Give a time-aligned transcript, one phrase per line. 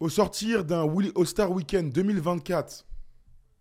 [0.00, 2.86] Au sortir d'un All-Star Weekend 2024,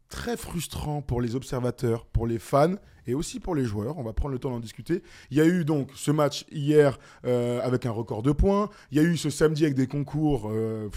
[0.10, 2.76] très frustrant pour les observateurs, pour les fans
[3.08, 5.04] et aussi pour les joueurs, on va prendre le temps d'en discuter.
[5.32, 8.98] Il y a eu donc ce match hier euh, avec un record de points, il
[8.98, 10.50] y a eu ce samedi avec des concours...
[10.50, 10.90] euh,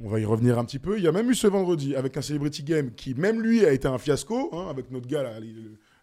[0.00, 0.96] on va y revenir un petit peu.
[0.96, 3.72] Il y a même eu ce vendredi avec un Celebrity Game qui, même lui, a
[3.72, 5.24] été un fiasco, hein, avec notre gars,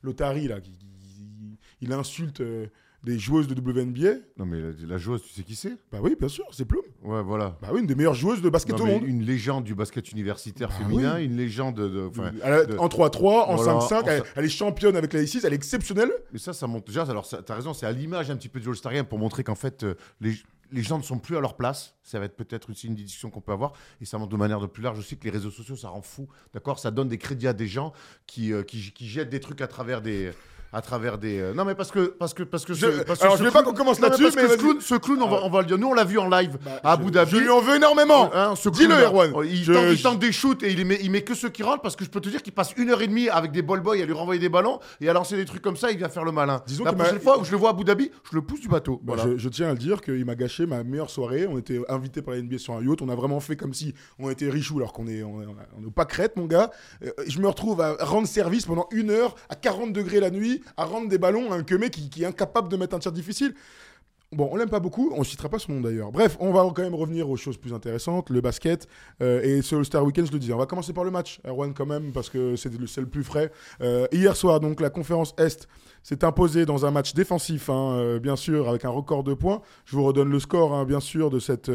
[0.02, 0.75] l'Otari, là, qui-
[1.80, 2.67] il insulte euh,
[3.05, 4.16] des joueuses de WNBA.
[4.38, 5.78] Non, mais la, la joueuse, tu sais qui c'est?
[5.92, 6.81] Bah oui, bien sûr, c'est Plume.
[7.03, 7.58] Ouais, voilà.
[7.62, 9.03] Bah oui, une des meilleures joueuses de basket Non, au monde.
[9.06, 11.25] une légende du basket universitaire Bah féminin, oui.
[11.25, 12.09] une légende de.
[12.44, 15.56] Elle En 3-3, en Voilà, 5-5, en elle, est championne avec la I6, elle est
[15.56, 16.12] exceptionnelle.
[16.34, 17.03] Mais ça, ça monte déjà.
[17.03, 19.56] Alors, ça- t'as raison, c'est à l'image un petit peu du Game pour montrer qu'en
[19.56, 20.34] fait, euh, les,
[20.72, 21.95] les gens ne sont plus à leur place.
[22.03, 23.73] Ça va être peut-être aussi une discussion qu'on peut avoir.
[24.02, 26.02] Et ça montre de manière de plus large aussi que les réseaux sociaux, ça rend
[26.02, 26.28] fou.
[26.53, 26.80] D'accord?
[26.80, 27.94] Ça donne des crédits à des gens
[28.25, 30.31] qui, euh, qui, qui jettent des trucs à travers des.
[30.76, 31.40] À travers des.
[31.40, 32.08] euh, Non, mais parce que.
[32.20, 34.23] Parce que, parce que Je- ce- parce alors, je veux pas qu'on commence mais là-dessus,
[34.23, 35.78] parce mais que ce clown, ce clown, on, va, on va le dire.
[35.78, 37.31] Nous, on l'a vu en live à Abu Dhabi.
[37.31, 38.30] Je lui en veux énormément.
[38.34, 38.94] Hein, ce Dis-le.
[39.03, 39.31] Erwan.
[39.34, 41.34] Oh, Il, Je- tente, il je- tente des shoots et il met, il met que
[41.34, 43.30] ceux qui rentrent parce que je peux te dire qu'il passe une heure et demie
[43.30, 45.78] avec des ball boys à lui renvoyer des ballons et à lancer des trucs comme
[45.78, 45.92] ça.
[45.92, 46.62] Il vient faire le malin.
[46.68, 48.68] Disons La prochaine fois où je le vois à Abu Dhabi, je le pousse du
[48.68, 49.00] bateau.
[49.02, 49.31] Bah, Voilà.
[49.31, 51.48] je, je tiens à le dire qu'il m'a gâché ma meilleure soirée.
[51.50, 53.02] On était invités par la NBA sur un yacht.
[53.02, 55.46] On a vraiment fait comme si on était richou alors qu'on est, on est,
[55.81, 56.70] on est pas crête, mon gars.
[57.03, 60.62] Euh, je me retrouve à rendre service pendant une heure à 40 degrés la nuit,
[60.77, 63.11] à rendre des ballons à un queumé qui, qui est incapable de mettre un tir
[63.11, 63.53] difficile.
[64.31, 66.11] Bon, on l'aime pas beaucoup, on ne citera pas son nom d'ailleurs.
[66.11, 68.88] Bref, on va quand même revenir aux choses plus intéressantes, le basket
[69.22, 70.51] euh, et ce All-Star Weekend, je le disais.
[70.51, 73.23] On va commencer par le match, Erwan quand même, parce que c'est le, le plus
[73.23, 73.51] frais.
[73.81, 75.67] Euh, hier soir, donc, la conférence Est
[76.03, 79.61] s'est imposée dans un match défensif, hein, euh, bien sûr, avec un record de points.
[79.85, 81.72] Je vous redonne le score, hein, bien sûr, de cette...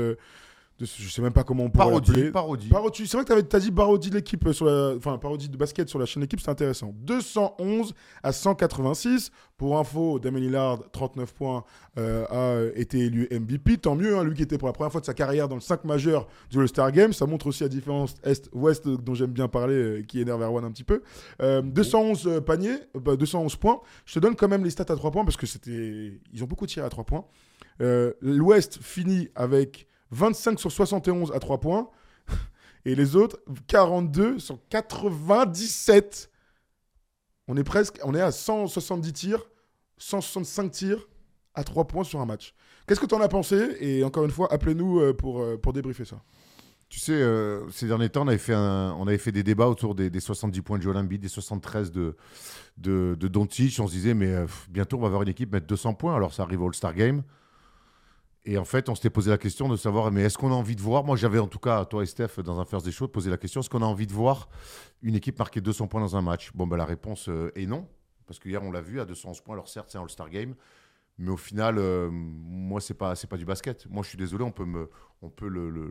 [0.80, 2.68] de ce- je sais même pas comment on pourrait Parodie, parodie.
[2.68, 3.06] Parodie.
[3.06, 5.56] C'est vrai que tu as dit parodie de l'équipe euh, sur la, enfin parodie de
[5.56, 6.92] basket sur la chaîne équipe, c'est intéressant.
[6.96, 9.30] 211 à 186.
[9.58, 11.64] Pour info, Damien Lillard, 39 points,
[11.98, 13.76] euh, a été élu MVP.
[13.76, 15.60] Tant mieux, hein, lui qui était pour la première fois de sa carrière dans le
[15.60, 17.12] 5 majeur du All-Star Game.
[17.12, 20.64] Ça montre aussi la différence Est-Ouest euh, dont j'aime bien parler, euh, qui énerve Erwan
[20.64, 21.02] un petit peu.
[21.42, 23.80] Euh, 211 euh, paniers, bah, 211 points.
[24.06, 26.47] Je te donne quand même les stats à 3 points parce que c'était, ils ont
[26.47, 27.26] beaucoup tiré à 3 points.
[28.22, 31.91] L'Ouest finit avec 25 sur 71 à 3 points.
[32.84, 36.31] Et les autres, 42 sur 97.
[37.48, 39.47] On est presque, on est à 170 tirs,
[39.98, 41.09] 165 tirs
[41.54, 42.54] à 3 points sur un match.
[42.87, 43.76] Qu'est-ce que tu en as pensé?
[43.81, 46.22] Et encore une fois, appelez-nous euh, pour, euh, pour débriefer ça.
[46.88, 49.94] Tu sais, euh, ces derniers temps, on avait fait, on avait fait des débats autour
[49.94, 52.16] des, des 70 points de Joel Embiid, des 73 de,
[52.78, 53.38] de, de.
[53.38, 56.16] On se disait, mais bientôt, on va avoir une équipe mettre 200 points.
[56.16, 57.22] Alors, ça arrive au All-Star Game.
[58.47, 60.75] Et en fait, on s'était posé la question de savoir, mais est-ce qu'on a envie
[60.75, 63.09] de voir Moi, j'avais en tout cas, toi et Steph, dans un First des Shows,
[63.09, 64.49] posé la question est-ce qu'on a envie de voir
[65.03, 66.51] une équipe marquer 200 points dans un match?
[66.55, 67.87] Bon, ben, la réponse euh, est non.
[68.27, 69.55] Parce que hier, on l'a vu, à 211 points.
[69.55, 70.55] Alors, certes, c'est un All-Star Game.
[71.19, 73.87] Mais au final, euh, moi, c'est pas, c'est pas du basket.
[73.91, 74.89] Moi, je suis désolé, on peut, me,
[75.21, 75.91] on peut le- le-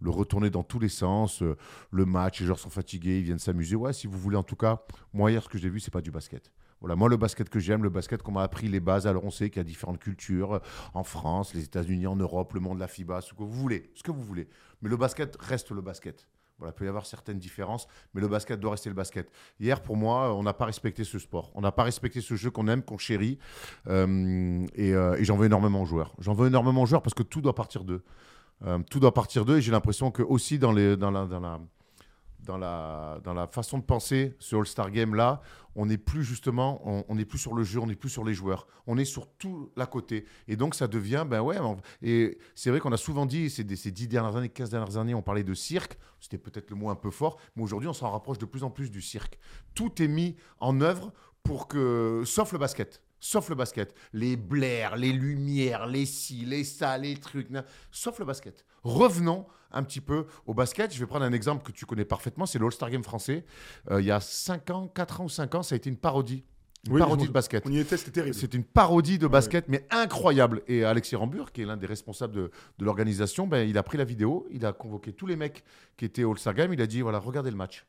[0.00, 1.40] le retourner dans tous les sens.
[1.42, 1.56] euh,
[1.90, 3.74] le match, les joueurs sont fatigués, ils viennent s'amuser.
[3.76, 4.82] Ouais, si vous voulez, en tout cas,
[5.14, 6.52] moi, hier, ce que j'ai vu, c'est pas du basket.
[6.80, 9.06] Voilà, moi, le basket que j'aime, le basket qu'on m'a appris les bases.
[9.06, 10.58] Alors, on sait qu'il y a différentes cultures euh,
[10.94, 13.90] en France, les États-Unis, en Europe, le monde de la FIBA, ce que vous voulez,
[13.94, 14.48] ce que vous voulez.
[14.82, 16.26] Mais le basket reste le basket.
[16.60, 19.30] Voilà, il peut y avoir certaines différences, mais le basket doit rester le basket.
[19.58, 21.50] Hier, pour moi, on n'a pas respecté ce sport.
[21.54, 23.38] On n'a pas respecté ce jeu qu'on aime, qu'on chérit.
[23.88, 26.14] Euh, et euh, j'en veux énormément aux joueurs.
[26.18, 28.02] J'en veux énormément aux joueurs parce que tout doit partir d'eux.
[28.66, 29.56] Euh, tout doit partir d'eux.
[29.56, 31.60] Et j'ai l'impression que aussi dans, dans, la,
[32.50, 35.40] dans, la, dans la façon de penser, ce All-Star Game-là,
[35.76, 38.34] on n'est plus justement, on n'est plus sur le jeu, on n'est plus sur les
[38.34, 38.66] joueurs.
[38.88, 40.24] On est sur tout l'à côté.
[40.48, 41.56] Et donc, ça devient, ben ouais.
[42.02, 45.14] et c'est vrai qu'on a souvent dit, ces, ces 10 dernières années, 15 dernières années,
[45.14, 45.96] on parlait de cirque.
[46.18, 47.38] C'était peut-être le mot un peu fort.
[47.54, 49.38] Mais aujourd'hui, on s'en rapproche de plus en plus du cirque.
[49.74, 51.12] Tout est mis en œuvre
[51.44, 53.00] pour que, sauf le basket.
[53.20, 53.94] Sauf le basket.
[54.12, 57.48] Les blaires, les lumières, les ci, les ça, les trucs.
[57.92, 58.64] Sauf le basket.
[58.82, 60.92] Revenons un petit peu au basket.
[60.92, 62.46] Je vais prendre un exemple que tu connais parfaitement.
[62.46, 63.44] C'est le All-Star Game français.
[63.90, 65.96] Euh, il y a 5 ans, 4 ans ou 5 ans, ça a été une
[65.96, 66.44] parodie.
[66.86, 67.62] Une Oui, parodie de basket.
[67.66, 68.34] On y était, c'était terrible.
[68.34, 70.62] C'est une parodie de basket, mais incroyable.
[70.66, 73.98] Et Alexis Rambur, qui est l'un des responsables de, de l'organisation, ben, il a pris
[73.98, 75.62] la vidéo, il a convoqué tous les mecs
[75.98, 77.84] qui étaient au All-Star Game, il a dit, voilà, regardez le match.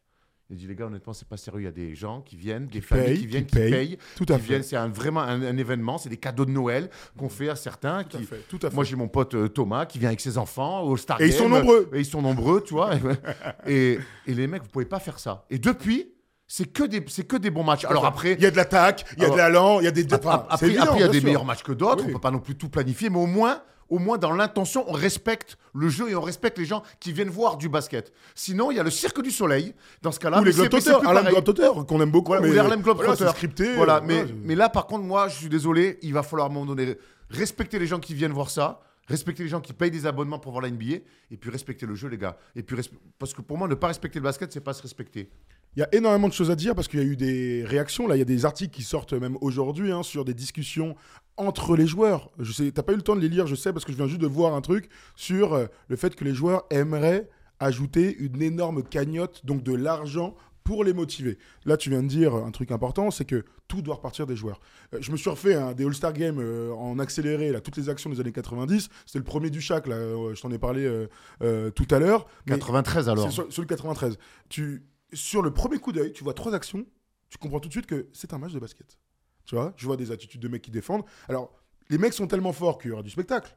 [0.51, 1.61] J'ai dit, les gars, honnêtement, c'est pas sérieux.
[1.61, 3.69] Il y a des gens qui viennent, des Qui familles payent, qui viennent, qui qui
[3.71, 3.97] payent.
[4.17, 4.47] Tout à qui fait.
[4.49, 4.63] viennent.
[4.63, 5.97] C'est un- vraiment un, un événement.
[5.97, 8.03] C'est des cadeaux de Noël qu'on fait à certains.
[8.03, 8.25] Tout à qui...
[8.25, 8.75] fait, tout à fait.
[8.75, 11.33] Moi, j'ai mon pote euh, Thomas qui vient avec ses enfants au Star Et ils
[11.33, 11.89] sont nombreux.
[11.93, 12.91] Et ils sont nombreux, tu vois.
[13.65, 15.45] et, et les mecs, vous pouvez pas faire ça.
[15.49, 16.11] Et depuis,
[16.47, 17.85] c'est que des, c'est que des bons matchs.
[17.85, 19.87] Alors après, il y a de l'attaque, il y a Alors- de l'allant, il y
[19.87, 20.13] a des.
[20.13, 21.23] Après, enfin, après, il y a des sûr.
[21.27, 22.03] meilleurs matchs que d'autres.
[22.03, 22.09] Oui.
[22.09, 23.61] On peut pas non plus tout planifier, mais au moins,
[23.91, 27.29] au moins dans l'intention, on respecte le jeu et on respecte les gens qui viennent
[27.29, 28.11] voir du basket.
[28.33, 29.75] Sinon, il y a le Cirque du Soleil.
[30.01, 32.27] Dans ce cas-là, Ou les Globetrotters, Harlem qu'on aime beaucoup.
[32.27, 33.75] Voilà, mais ou les Harlem voilà, Globetrotters.
[33.75, 36.47] Voilà, euh, mais, voilà, mais là, par contre, moi, je suis désolé, il va falloir
[36.47, 36.97] à un moment donné
[37.29, 40.53] respecter les gens qui viennent voir ça, respecter les gens qui payent des abonnements pour
[40.53, 40.95] voir la NBA,
[41.29, 42.37] et puis respecter le jeu, les gars.
[42.55, 42.77] Et puis
[43.19, 45.29] parce que pour moi, ne pas respecter le basket, c'est pas se respecter.
[45.75, 48.07] Il y a énormément de choses à dire parce qu'il y a eu des réactions.
[48.07, 50.95] Là, il y a des articles qui sortent même aujourd'hui hein, sur des discussions
[51.37, 52.29] entre les joueurs.
[52.39, 53.97] Je sais, t'as pas eu le temps de les lire, je sais, parce que je
[53.97, 57.29] viens juste de voir un truc sur euh, le fait que les joueurs aimeraient
[57.59, 61.37] ajouter une énorme cagnotte, donc de l'argent pour les motiver.
[61.65, 64.59] Là, tu viens de dire un truc important, c'est que tout doit repartir des joueurs.
[64.93, 68.09] Euh, je me suis refait des All-Star Games euh, en accéléré, là, toutes les actions
[68.09, 68.89] des années 90.
[69.05, 71.07] C'était le premier du Chac, là, euh, je t'en ai parlé
[71.39, 72.27] tout à l'heure.
[72.45, 73.25] Mais- 93 alors.
[73.25, 74.17] c'est sur, sur le 93.
[74.49, 76.85] Tu, sur le premier coup d'œil, tu vois trois actions,
[77.29, 78.99] tu comprends tout de suite que c'est un match de basket.
[79.45, 81.03] Tu vois, je vois des attitudes de mecs qui défendent.
[81.27, 81.53] Alors,
[81.89, 83.55] les mecs sont tellement forts qu'il y aura du spectacle.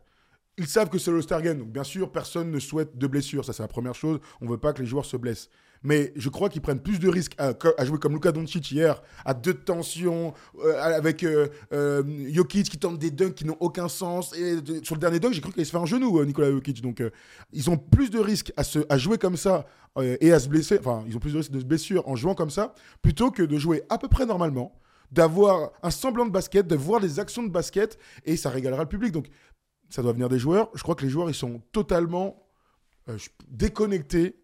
[0.57, 3.45] Ils savent que c'est le Star donc bien sûr, personne ne souhaite de blessures.
[3.45, 4.21] Ça, c'est la première chose.
[4.41, 5.51] On veut pas que les joueurs se blessent.
[5.85, 9.35] Mais je crois qu'ils prennent plus de risques à, jouer comme Luka Doncic hier, à
[9.35, 10.33] deux tensions,
[10.65, 12.03] euh, avec euh, euh,
[12.33, 14.35] Jokic qui tente des dunks qui n'ont aucun sens.
[14.35, 16.81] Et sur le dernier dunk, j'ai cru qu'il se faire un genou, euh, Nicolas Jokic.
[16.81, 17.11] Donc, euh,
[17.53, 19.67] ils ont plus de risques à, jouer comme ça
[20.01, 20.79] et à se blesser.
[20.79, 23.43] Enfin, ils ont plus de risques de se blessure en jouant comme ça, plutôt que
[23.43, 24.81] de jouer à peu près normalement,
[25.13, 28.89] d'avoir un semblant de basket, de voir des actions de basket, et ça régalera le
[28.89, 29.13] public.
[29.13, 29.29] Donc,
[29.91, 30.71] ça doit venir des joueurs.
[30.75, 32.43] Je crois que les joueurs, ils sont totalement
[33.49, 34.35] déconnectés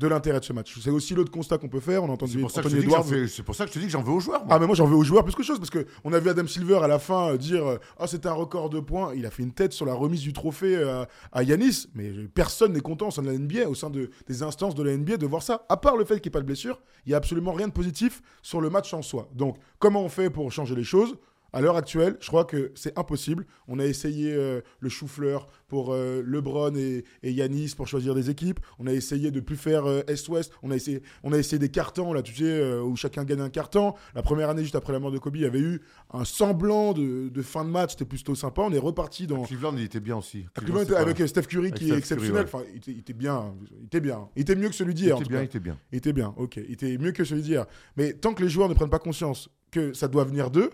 [0.00, 0.76] de l'intérêt de ce match.
[0.80, 2.02] C'est aussi l'autre constat qu'on peut faire.
[2.02, 4.12] On a entendu C'est pour, c'est pour ça que je te dis que j'en veux
[4.12, 4.44] aux joueurs.
[4.44, 4.56] moi.
[4.56, 6.30] Ah mais moi j'en veux aux joueurs plus que chose parce que on a vu
[6.30, 9.26] Adam Silver à la fin euh, dire euh, ah c'était un record de points il
[9.26, 12.80] a fait une tête sur la remise du trophée euh, à Yanis mais personne n'est
[12.80, 15.26] content au sein de la NBA au sein de, des instances de la NBA de
[15.26, 17.18] voir ça à part le fait qu'il n'y ait pas de blessure il y a
[17.18, 20.74] absolument rien de positif sur le match en soi donc comment on fait pour changer
[20.74, 21.16] les choses?
[21.52, 23.46] À l'heure actuelle, je crois que c'est impossible.
[23.68, 28.30] On a essayé euh, le chou-fleur pour euh, LeBron et, et Yanis pour choisir des
[28.30, 28.60] équipes.
[28.78, 30.52] On a essayé de plus faire euh, Est-Ouest.
[30.62, 33.40] On a essayé, on a essayé des cartons là, tu sais, euh, où chacun gagne
[33.40, 33.94] un carton.
[34.14, 35.80] La première année, juste après la mort de Kobe, il y avait eu
[36.12, 37.92] un semblant de, de fin de match.
[37.92, 38.62] C'était plutôt sympa.
[38.62, 39.42] On est reparti dans.
[39.42, 40.46] Cleveland, il était bien aussi.
[40.54, 42.44] Cleveland c'est pas- avec Steph Curry Avec qui Steph est exceptionnel.
[42.46, 43.54] Curry, Enfin, il était, il était bien.
[43.80, 44.28] Il était bien.
[44.36, 45.16] Il était mieux que celui Il d'hier.
[45.16, 45.42] en était bien, cas.
[45.42, 45.78] il était bien.
[45.92, 46.56] Il était bien, ok.
[46.56, 47.66] Il était mieux que celui d'hier.
[47.96, 50.70] Mais tant que les joueurs ne prennent pas conscience que ça doit venir d'eux,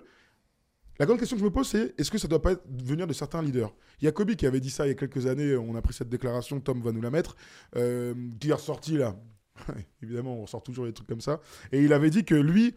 [0.98, 3.12] la grande question que je me pose, c'est est-ce que ça doit pas venir de
[3.12, 3.74] certains leaders?
[4.00, 5.82] Il y a Kobe qui avait dit ça il y a quelques années, on a
[5.82, 7.36] pris cette déclaration, Tom va nous la mettre,
[7.76, 9.16] euh, qui est ressorti là.
[10.02, 11.40] Évidemment, on ressort toujours des trucs comme ça.
[11.72, 12.74] Et il avait dit que lui,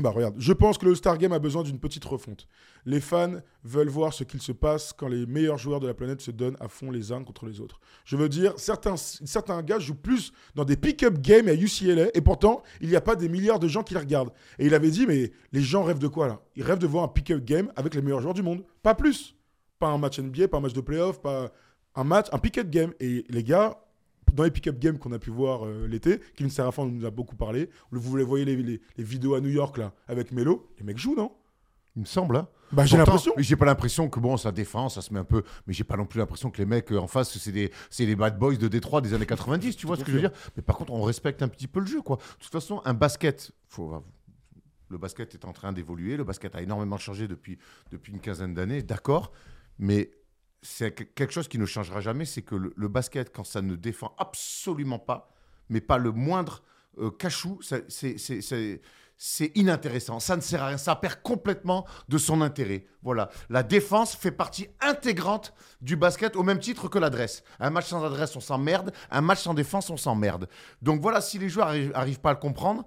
[0.00, 2.48] bah regarde, je pense que le Star Game a besoin d'une petite refonte.
[2.86, 6.22] Les fans veulent voir ce qu'il se passe quand les meilleurs joueurs de la planète
[6.22, 7.78] se donnent à fond les uns contre les autres.
[8.06, 12.22] Je veux dire, certains, certains gars jouent plus dans des pick-up games à UCLA et
[12.22, 14.32] pourtant, il n'y a pas des milliards de gens qui les regardent.
[14.58, 16.40] Et il avait dit, mais les gens rêvent de quoi là?
[16.56, 18.64] Ils rêvent de voir un pick-up game avec les meilleurs joueurs du monde.
[18.82, 19.36] Pas plus.
[19.78, 21.52] Pas un match NBA, pas un match de playoff, pas
[21.94, 22.94] un match, un pick-up game.
[22.98, 23.81] Et les gars,
[24.32, 27.36] dans les pick-up games qu'on a pu voir euh, l'été, Kevin Serafin nous a beaucoup
[27.36, 27.68] parlé.
[27.90, 30.98] Vous les voyez les, les- les vidéos à New York là avec Melo, les mecs
[30.98, 31.32] jouent, non?
[31.94, 32.36] Il me semble.
[32.36, 32.48] Hein.
[32.72, 33.34] Bah j'ai l'impression.
[33.36, 35.42] mais J'ai pas l'impression que bon, ça défend, ça se met un peu.
[35.66, 38.06] Mais j'ai pas non plus l'impression que les mecs euh, en face, c'est des, c'est
[38.06, 40.32] les bad boys de Détroit des années 90, tu vois ce que je veux dire?
[40.56, 42.16] Mais par contre, on respecte un petit peu le jeu, quoi.
[42.16, 44.02] De toute façon, un basket, faut.
[44.88, 47.58] Le basket est en train d'évoluer, le basket a énormément changé depuis,
[47.90, 49.32] depuis une quinzaine d'années, d'accord,
[49.78, 50.10] mais
[50.62, 53.74] c'est que- quelque chose qui ne changera jamais, c'est que le, basket, quand ça ne
[53.74, 55.32] défend absolument pas,
[55.68, 56.62] mais pas le moindre
[56.98, 57.60] euh, cachou,
[59.24, 60.20] c'est inintéressant.
[60.20, 60.78] Ça ne sert à rien.
[60.78, 62.86] Ça perd complètement de son intérêt.
[63.02, 63.30] Voilà.
[63.50, 67.42] La défense fait partie intégrante du basket au même titre que l'adresse.
[67.58, 68.92] Un match sans adresse, on s'emmerde.
[69.10, 70.48] Un match sans défense, on s'emmerde.
[70.82, 72.84] Donc voilà, si les joueurs n'arrivent pas à le comprendre,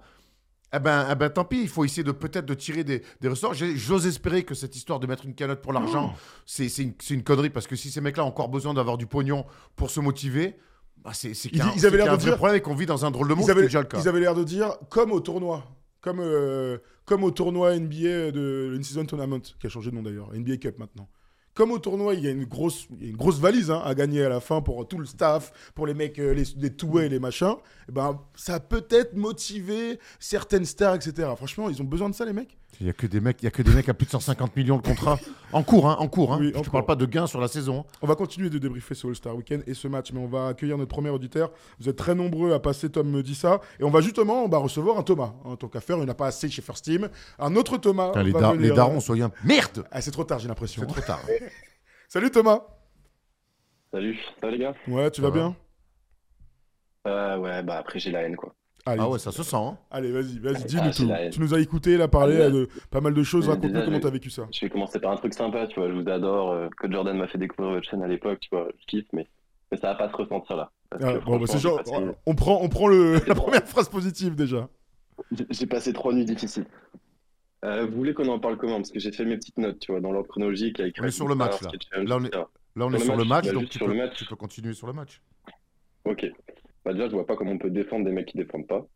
[0.74, 3.28] eh ben, eh ben, tant pis, il faut essayer de peut-être de tirer des, des
[3.28, 3.54] ressorts.
[3.54, 7.50] J'ose espérer que cette histoire de mettre une calotte pour l'argent, c'est c'est une, connerie
[7.50, 9.46] parce que si ces mecs-là ont encore besoin d'avoir du pognon
[9.76, 10.56] pour se motiver,
[11.04, 12.74] bah c'est c'est qu'il y a Ils- avaient l'air de vrai dire- problème et qu'on
[12.74, 13.98] vit dans un drôle de monde, Ils avaient, déjà le cas.
[14.00, 15.64] ils avaient l'air de dire comme au tournoi,
[16.00, 20.32] comme, euh, comme au tournoi NBA de l'In-Season Tournament, qui a changé de nom d'ailleurs,
[20.34, 21.08] NBA Cup maintenant.
[21.56, 24.28] Comme au tournoi, il y a une grosse, une grosse valise hein, à gagner à
[24.28, 27.54] la fin pour tout le staff, pour les mecs, euh, les, les et les machins.
[27.88, 31.30] Eh ben, ça peut-être motivé certaines stars, etc.
[31.34, 32.58] Franchement, ils ont besoin de ça, les mecs?
[32.78, 34.10] Il n'y a que des mecs, il y a que des mecs à plus de
[34.10, 35.18] 150 millions de contrats
[35.54, 36.34] en cours, hein, en cours.
[36.34, 36.38] Hein.
[36.40, 37.86] Oui, Je ne parle pas de gains sur la saison.
[38.02, 40.76] On va continuer de débriefer ce All-Star Weekend et ce match, mais on va accueillir
[40.76, 41.52] notre premier auditeur.
[41.80, 43.62] Vous êtes très nombreux à passer, Tom me dit ça.
[43.80, 45.32] Et on va justement bah, recevoir un Thomas.
[45.44, 47.08] En tant qu'à faire, il n'y en a pas assez chez First Team.
[47.38, 48.12] Un autre Thomas.
[48.22, 49.30] Les, va da- venir- les darons, soyez un...
[49.42, 50.82] Merde Ah, c'est trop tard, j'ai l'impression.
[50.82, 51.20] C'est trop tard.
[52.08, 52.60] Salut Thomas.
[53.90, 54.74] Salut, ça va les gars?
[54.86, 55.34] Ouais, tu Ça vas va.
[55.40, 55.56] bien?
[57.06, 58.52] Euh, Ouais, bah après j'ai la haine quoi.
[58.86, 59.56] Allez, Ah ouais, ça se sent.
[59.56, 59.76] hein.
[59.90, 61.08] allez vas-y, vas-y, Ah, dis-nous c'est tout.
[61.08, 61.28] la.
[61.28, 63.48] Tu nous as écouté, là, parler Ah, de pas mal de choses.
[63.48, 64.46] Raconte-nous comment t'as vécu ça.
[64.52, 67.16] Je vais commencer par un truc sympa, tu vois, je vous adore, euh, que Jordan
[67.18, 69.26] m'a fait découvrir votre chaîne à l'époque, tu vois, je kiffe, mais,
[69.72, 70.70] mais ça va pas se ressentir là.
[70.92, 71.92] Ah, bon, bah, genre, passé-
[72.26, 74.68] on prend, on prend le, la première phrase positive déjà.
[75.50, 76.66] j'ai- passé trois nuits difficiles.
[77.64, 78.76] Euh, vous voulez qu'on en parle comment?
[78.76, 81.10] Parce que j'ai fait mes petites notes, tu vois, dans l'ordre chronologique avec On est
[81.10, 81.70] sur le match, là.
[82.04, 83.78] Là, on est- Là, on est Sur le match, donc tu
[84.26, 85.20] peux continuer sur le match.
[86.04, 86.30] Ok.
[86.86, 88.86] Bah déjà, je vois pas comment on peut défendre des mecs qui défendent pas.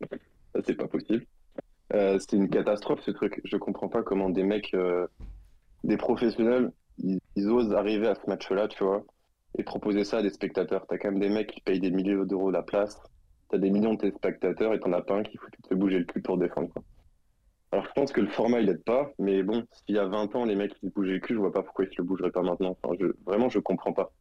[0.55, 1.25] Ça, c'est pas possible.
[1.93, 3.41] Euh, C'était une catastrophe ce truc.
[3.43, 5.07] Je comprends pas comment des mecs, euh,
[5.83, 7.19] des professionnels, ils,
[7.49, 9.03] osent arriver à ce match-là, tu vois,
[9.57, 10.85] et proposer ça à des spectateurs.
[10.87, 12.97] T'as quand même des mecs qui payent des milliers d'euros la place.
[13.49, 16.05] T'as des millions de téléspectateurs et t'en as pas un qui fout te bouger le
[16.05, 16.73] cul pour défendre.
[17.73, 20.33] Alors je pense que le format il aide pas, mais bon, s'il y a 20
[20.35, 22.05] ans les mecs ils se bougeaient le cul, je vois pas pourquoi ils se le
[22.05, 22.77] bougeraient pas maintenant.
[22.81, 24.13] Enfin, je, vraiment, je comprends pas.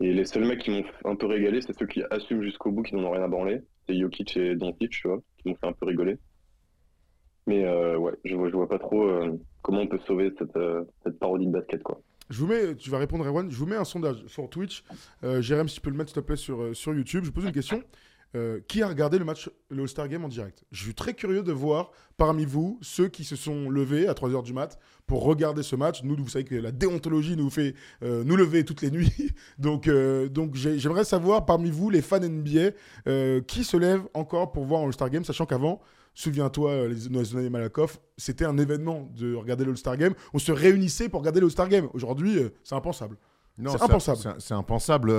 [0.00, 2.82] Et les seuls mecs qui m'ont un peu régalé, c'est ceux qui assument jusqu'au bout,
[2.82, 3.60] qui n'en ont rien à branler.
[3.86, 6.18] C'est Jokic et Doncic, tu vois, qui m'ont fait un peu rigoler.
[7.46, 10.84] Mais euh, ouais, je vois, vois pas trop euh, comment on peut sauver cette, euh,
[11.04, 12.00] cette parodie de basket, quoi.
[12.30, 13.50] Je vous mets, tu vas répondre, Erwan.
[13.50, 14.84] Je vous mets un sondage sur Twitch.
[15.40, 17.24] Jérém, si tu peux le mettre, s'il te plaît, sur, sur YouTube.
[17.24, 17.82] Je pose une question.
[18.34, 21.42] Euh, qui a regardé le match, le All-Star Game en direct Je suis très curieux
[21.42, 25.62] de voir parmi vous ceux qui se sont levés à 3h du mat pour regarder
[25.62, 26.02] ce match.
[26.02, 29.12] Nous, vous savez que la déontologie nous fait euh, nous lever toutes les nuits.
[29.58, 32.70] donc, euh, donc j'ai- j'aimerais savoir parmi vous, les fans NBA,
[33.46, 35.82] qui se lève encore pour voir un All-Star Game, sachant qu'avant,
[36.14, 40.14] souviens-toi, les les années Malakoff, c'était un événement de regarder le All-Star Game.
[40.32, 41.88] On se réunissait pour regarder le All-Star Game.
[41.92, 43.18] Aujourd'hui, c'est impensable.
[43.58, 44.36] Non, C'est impensable.
[44.38, 45.12] C'est impensable.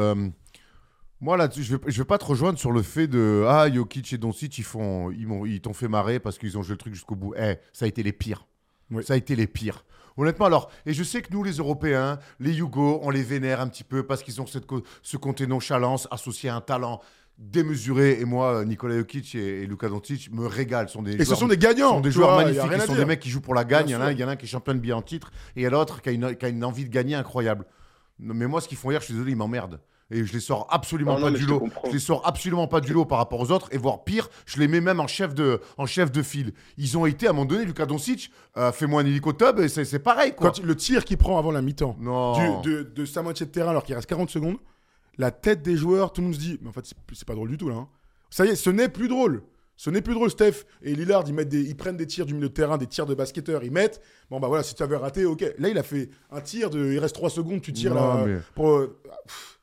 [1.24, 4.12] Moi, là, je vais, je vais pas te rejoindre sur le fait de Ah, Jokic
[4.12, 7.16] et Doncic, ils font, ils t'ont fait marrer parce qu'ils ont joué le truc jusqu'au
[7.16, 7.34] bout.
[7.38, 8.46] Eh, ça a été les pires.
[8.92, 9.06] Oui.
[9.06, 9.86] Ça a été les pires.
[10.18, 13.70] Honnêtement, alors, et je sais que nous, les Européens, les Yougos, on les vénère un
[13.70, 14.66] petit peu parce qu'ils ont cette,
[15.02, 17.00] ce côté nonchalance associé à un talent
[17.38, 18.20] démesuré.
[18.20, 20.90] Et moi, Nicolas Jokic et, et Luka Doncic me régalent.
[20.90, 21.92] Sont des Et ce sont des gagnants.
[21.92, 22.70] sont des joueurs vois, magnifiques.
[22.70, 23.88] à sont des mecs qui jouent pour la gagne.
[23.88, 24.98] Il y, en a, un- il y en a un qui est champion de bien
[24.98, 26.90] en titre et il y a l'autre qui, a une- qui a une envie de
[26.90, 27.66] gagner incroyable.
[28.20, 29.80] Mais moi, ce qu'ils font hier, je suis désolé, ils m'emmerdent.
[30.14, 31.60] Et je les sors absolument Non, pas du lot.
[31.60, 31.88] comprends.
[31.88, 33.68] Je les sors absolument pas du lot par rapport aux autres.
[33.72, 36.54] Et voire pire, je les mets même en chef de, en chef de file.
[36.78, 39.86] Ils ont été à un moment donné, Lucas Doncic, euh, fais-moi un hélicotub et c'est
[39.86, 40.34] c'est pareil.
[40.36, 40.52] Quoi.
[40.52, 41.98] Quand le tir qu'il prend avant la mi-temps
[42.64, 44.58] de, de sa moitié de terrain alors qu'il reste 40 secondes,
[45.18, 47.36] la tête des joueurs, tout le monde se dit, mais en fait, c'est- c'est pas
[47.36, 47.76] drôle du tout là.
[47.76, 47.88] hein.
[48.30, 49.44] Ça y est, ce n'est plus drôle.
[49.76, 52.34] Ce n'est plus drôle, Steph et Lillard, ils, mettent des, ils prennent des tirs du
[52.36, 54.02] milieu de terrain, des tirs de basketteurs, ils mettent.
[54.30, 55.44] Bon, bah voilà, si tu avais raté, ok.
[55.58, 56.94] Là, il a fait un tir de.
[56.94, 58.24] Il reste 3 secondes, tu tires Non, là.
[58.26, 59.00] mais- Pour, euh,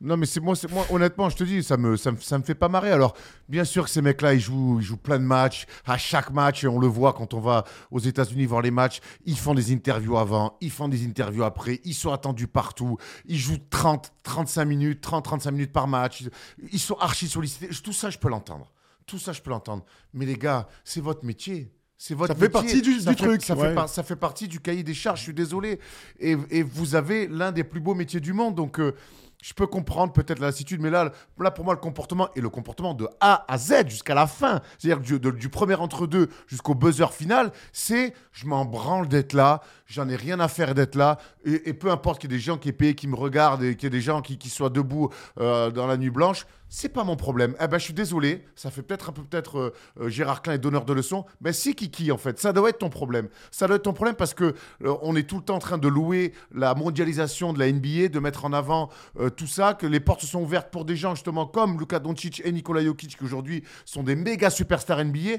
[0.01, 2.43] Non, mais c'est moi, moi, honnêtement, je te dis, ça me, ça me, ça me
[2.43, 2.91] fait pas marrer.
[2.91, 3.15] Alors,
[3.49, 5.67] bien sûr que ces mecs-là, ils jouent, ils jouent plein de matchs.
[5.87, 9.01] À chaque match, et on le voit quand on va aux États-Unis voir les matchs,
[9.27, 12.97] ils font des interviews avant, ils font des interviews après, ils sont attendus partout.
[13.27, 16.25] Ils jouent 30, 35 minutes, 30, 35 minutes par match.
[16.73, 17.69] Ils sont archi sollicités.
[17.83, 18.73] Tout ça, je peux l'entendre.
[19.11, 19.85] Tout ça, je peux l'entendre.
[20.15, 21.73] Mais les gars, c'est votre métier.
[21.99, 23.69] C'est votre Ça fait partie du- Ça du fait- truc, Ça, ouais.
[23.71, 25.81] fait par- ça fait partie du cahier des charges, je suis désolé.
[26.21, 28.55] Et, et vous avez l'un des plus beaux métiers du monde.
[28.55, 28.95] Donc, euh,
[29.43, 32.49] je peux comprendre peut-être la lassitude, mais là, là, pour moi, le comportement et le
[32.51, 36.75] comportement de A à Z jusqu'à la fin, c'est-à-dire du, de- du premier entre-deux jusqu'au
[36.75, 41.19] buzzer final, c'est je m'en branle d'être là, j'en ai rien à faire d'être là,
[41.45, 43.63] et, et peu importe qu'il y ait des gens qui aient payé, qui me regardent,
[43.63, 46.47] et qu'il y ait des gens qui, qui soient debout euh, dans la nuit blanche,
[46.73, 47.57] c'est pas mon problème.
[47.61, 50.55] Eh ben, je suis désolé, ça fait peut-être un peu peut-être euh, euh, Gérard Klein
[50.55, 52.39] est donneur de leçons, mais c'est Kiki en fait.
[52.39, 53.29] Ça doit être ton problème.
[53.51, 55.79] Ça doit être ton problème parce que euh, on est tout le temps en train
[55.79, 58.89] de louer la mondialisation de la NBA, de mettre en avant
[59.37, 62.41] tout ça, que les portes se sont ouvertes pour des gens justement comme Luka Doncic
[62.45, 65.39] et Nikola Jokic qui aujourd'hui sont des méga superstars NBA.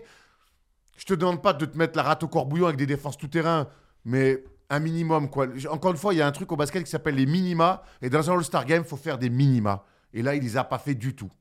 [0.97, 3.29] Je te demande pas de te mettre la rate au corbouillon avec des défenses tout
[3.29, 3.67] terrain,
[4.03, 5.47] mais un minimum quoi.
[5.69, 8.09] Encore une fois, il y a un truc au basket qui s'appelle les minima et
[8.09, 9.85] dans un All-Star Game, il faut faire des minima.
[10.13, 11.31] Et là, il les a pas fait du tout.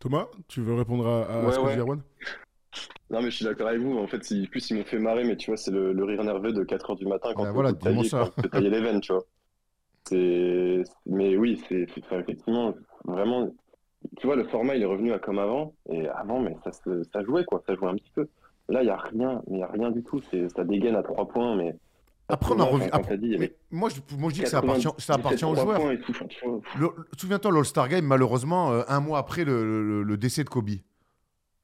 [0.00, 1.74] Thomas, tu veux répondre à, à Ouais, ce que ouais.
[1.74, 2.02] dit Erwan?
[3.10, 3.96] Non, mais je suis d'accord avec vous.
[3.98, 6.22] En fait, ils- plus ils m'ont fait marrer, mais tu vois, c'est le, le rire
[6.24, 9.24] nerveux de 4h du matin quand Bah on voilà, peut tailler, les veines, tu vois.
[10.08, 10.82] C'est...
[11.06, 13.48] Mais oui, c'est, effectivement, vraiment,
[14.18, 15.74] tu vois, le format, il est revenu à comme avant.
[15.90, 17.62] Et avant, mais ça, se- ça jouait, quoi.
[17.66, 18.28] Ça jouait un petit peu.
[18.68, 20.20] Là, il n'y a rien, il y a rien du tout.
[20.30, 21.76] C'est, ça dégaine à 3 points, mais.
[22.30, 24.58] Après, on Enfin, après- dit, y avait mais moi, je, moi, je dis que ça
[24.58, 26.04] appartient, ça appartient aux 97
[26.44, 26.60] joueurs.
[26.76, 30.68] enfin, Souviens-toi, l'All-Star Game, malheureusement, euh, un mois après le, le- le décès de Kobe.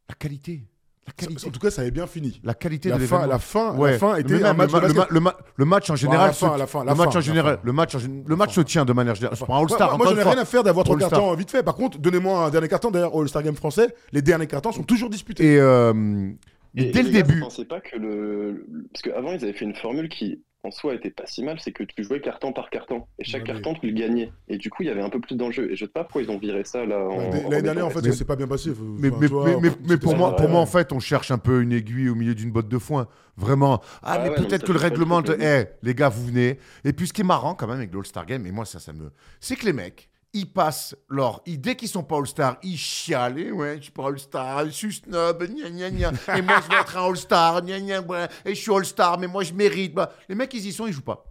[0.08, 0.62] La qualité.
[1.06, 2.40] La qualité, En tout cas, ça avait bien fini.
[2.44, 3.92] la qualité La de fin, la fin, Ouais.
[3.92, 6.58] la fin était même un match le, ma- ma- match en général, la fin, se-
[6.58, 7.94] la fin, le match fin, en général, le match,
[8.26, 9.36] le match se tient de manière générale.
[9.36, 9.80] Je prends un Ouais, All-Star.
[9.80, 10.32] moi, encore moi, une j'en ai fois.
[10.32, 11.10] rien à faire d'avoir trois All-Star.
[11.20, 11.62] cartons vite fait.
[11.62, 12.90] Par contre, donnez-moi un dernier carton.
[12.90, 15.44] D'ailleurs, All-Star Game français, les derniers cartons sont toujours disputés.
[15.44, 16.34] Et, euh, mais
[16.76, 18.52] Et- dès et le début, Vous pensez pas que le.
[18.52, 21.58] le- Parce qu'avant, ils avaient fait une formule qui, en soi, était pas si mal,
[21.60, 23.04] c'est que tu jouais carton par carton.
[23.18, 24.32] Et chaque Ouais, mais- carton, tu le gagnais.
[24.48, 25.70] Et du coup, il y avait un peu plus d'enjeu.
[25.70, 26.98] Et je sais pas pourquoi ils ont viré ça là.
[27.06, 28.74] en- L'année dernière, en fait, s'est pas bien passé.
[28.74, 30.36] Faut- Mais, enfin, mais, tu vois, mais- mais- c'était mais pour, moi, vrai.
[30.38, 32.78] pour moi, en fait, on cherche un peu une aiguille au milieu d'une botte de
[32.78, 33.08] foin.
[33.36, 33.80] Vraiment.
[34.02, 35.20] Ah, Ah mais ouais, peut-être que le règlement.
[35.40, 36.58] Eh, les gars, vous venez.
[36.84, 38.92] Et puis, ce qui est marrant quand même avec l'All-Star Game, et moi, ça, ça
[38.92, 39.10] me.
[39.40, 41.40] C'est que les mecs, ils passent leur.
[41.46, 43.38] Ils, dès qu'ils sont pas All-Star, ils chialent.
[43.38, 46.12] Et ouais, je suis pas All-Star, je suis snob, gna gna gna.
[46.36, 48.28] Et moi, je vais être un All-Star, gna gna.
[48.44, 49.94] Et je suis All-Star, mais moi, je mérite.
[49.94, 51.24] Bah, les mecs, ils y sont, ils jouent pas.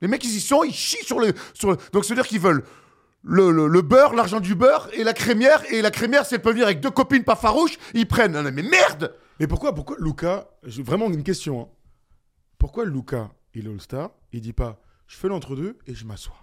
[0.00, 1.32] Les mecs, ils y sont, ils chient sur le.
[1.54, 1.76] Sur.
[1.92, 2.64] Donc, c'est-à-dire qu'ils veulent
[3.22, 5.62] le, le- beurre, l'argent du beurre et la crémière.
[5.72, 7.78] Et la crémière, c'est peut venir avec deux copines pas farouches.
[7.94, 8.40] Ils prennent.
[8.50, 11.60] Mais merde Mais pourquoi, pourquoi Luca J'ai vraiment une question.
[11.62, 11.68] hein.
[12.58, 16.34] Pourquoi Luca, il est All-Star, il dit pas je fais l'entre-deux et je m'assois?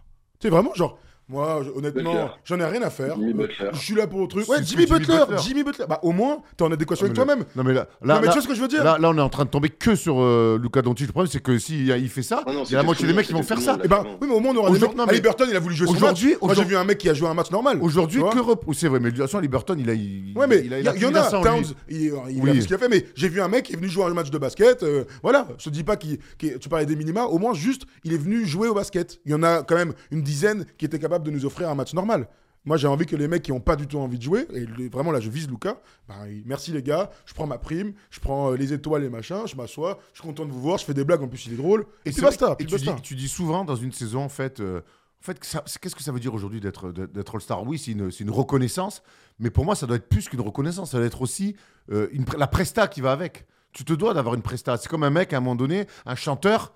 [0.42, 0.98] Sais, vraiment, genre,
[1.30, 3.16] moi, honnêtement, j'en ai rien à faire.
[3.16, 3.70] Jimmy Euh, Butler.
[3.74, 4.48] Je suis là pour le truc.
[4.48, 5.38] Ouais, Jimmy Jimmy Butler, Butler.
[5.42, 5.86] Jimmy Butler.
[5.88, 7.46] Bah, au moins, t'es en adéquation avec toi-même.
[7.56, 8.84] Non, mais là, Non, là, mais là- tu vois ce que je veux dire?
[8.84, 11.08] là, là, on est en train de tomber que sur euh, Luca Doncic.
[11.08, 13.14] Le problème, c'est que s'il il fait ça, Ah il y a la moitié des
[13.14, 13.78] mecs qui vont faire ça.
[13.84, 14.98] Eh ben, oui, mais au moins, on aura des Aujourd'hui- mecs.
[14.98, 16.42] non, mais- Halliburton, il a voulu jouer son Aujourd'hui- match.
[16.42, 17.80] Moi, j'ai aujourd'hui- vu un mec qui a joué un match normal.
[17.82, 19.94] Aujourd'hui, Tu vois que rep- C'est vrai, mais de toute façon, Liberton, il a.
[19.94, 21.12] Il, Ouais, mais il il a, y, a en a.
[21.12, 21.50] d'accent, lui.
[21.50, 22.12] Towns, il, il
[22.44, 22.50] Oui.
[22.50, 24.04] a fait ce qu'il a fait, mais j'ai vu un mec qui est venu jouer
[24.06, 24.84] un match de basket.
[24.84, 26.18] euh, voilà, je te dis pas qu'il.
[26.38, 29.20] qu'il- tu parlais des minima, au moins juste, il est venu jouer au basket.
[29.26, 31.76] Il y en a quand même une dizaine qui étaient capables de nous offrir un
[31.76, 32.28] match normal.
[32.66, 34.88] Moi, j'ai envie que les mecs qui n'ont pas du tout envie de jouer, et
[34.88, 35.76] vraiment là, je vise Lucas.
[36.08, 36.16] bah,
[36.46, 39.56] merci les gars, je prends ma prime, je prends euh, les étoiles et machin, je
[39.58, 41.58] m'assois, je suis content de vous voir, je fais des blagues, en plus il est
[41.58, 41.82] drôle.
[42.06, 43.02] Et, puis c'est basta, et tu, dis, basta.
[43.02, 44.80] tu dis souvent dans une saison, en fait, euh,
[45.24, 46.94] en fait, qu'est-ce que ça veut dire aujourd'hui d'être
[47.34, 47.64] All-Star?
[47.66, 49.04] Oui, c'est une, reconnaissance,
[49.40, 51.56] mais pour moi, ça doit être plus qu'une reconnaissance, ça doit être aussi
[51.92, 53.46] euh, une, la presta qui va avec.
[53.72, 54.76] Tu te dois d'avoir une presta.
[54.76, 56.74] C'est comme un mec, à un moment donné, un chanteur,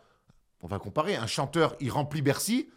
[0.62, 2.70] on va comparer, un chanteur, il remplit Bercy.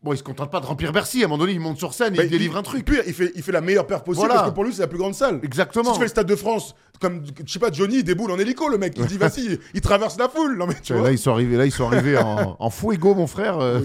[0.00, 1.22] Bon, il se contente pas de remplir Bercy.
[1.22, 2.84] À un moment donné, il monte sur scène et Bah, il délivre un truc.
[2.84, 4.34] Pire, il fait, il fait la meilleure perf possible Voilà.
[4.36, 5.40] parce que pour lui, c'est la plus grande salle.
[5.42, 5.86] Exactement.
[5.86, 8.38] Si tu fais le Stade de France, comme, je sais pas, Johnny, il déboule en
[8.38, 8.94] hélico, le mec.
[8.96, 10.56] Il dit, vas-y, il traverse la foule.
[10.56, 11.02] Non, mais tu vois.
[11.02, 13.58] là, ils sont arrivés, là, ils sont arrivés en, en fuego, mon frère.
[13.58, 13.80] euh.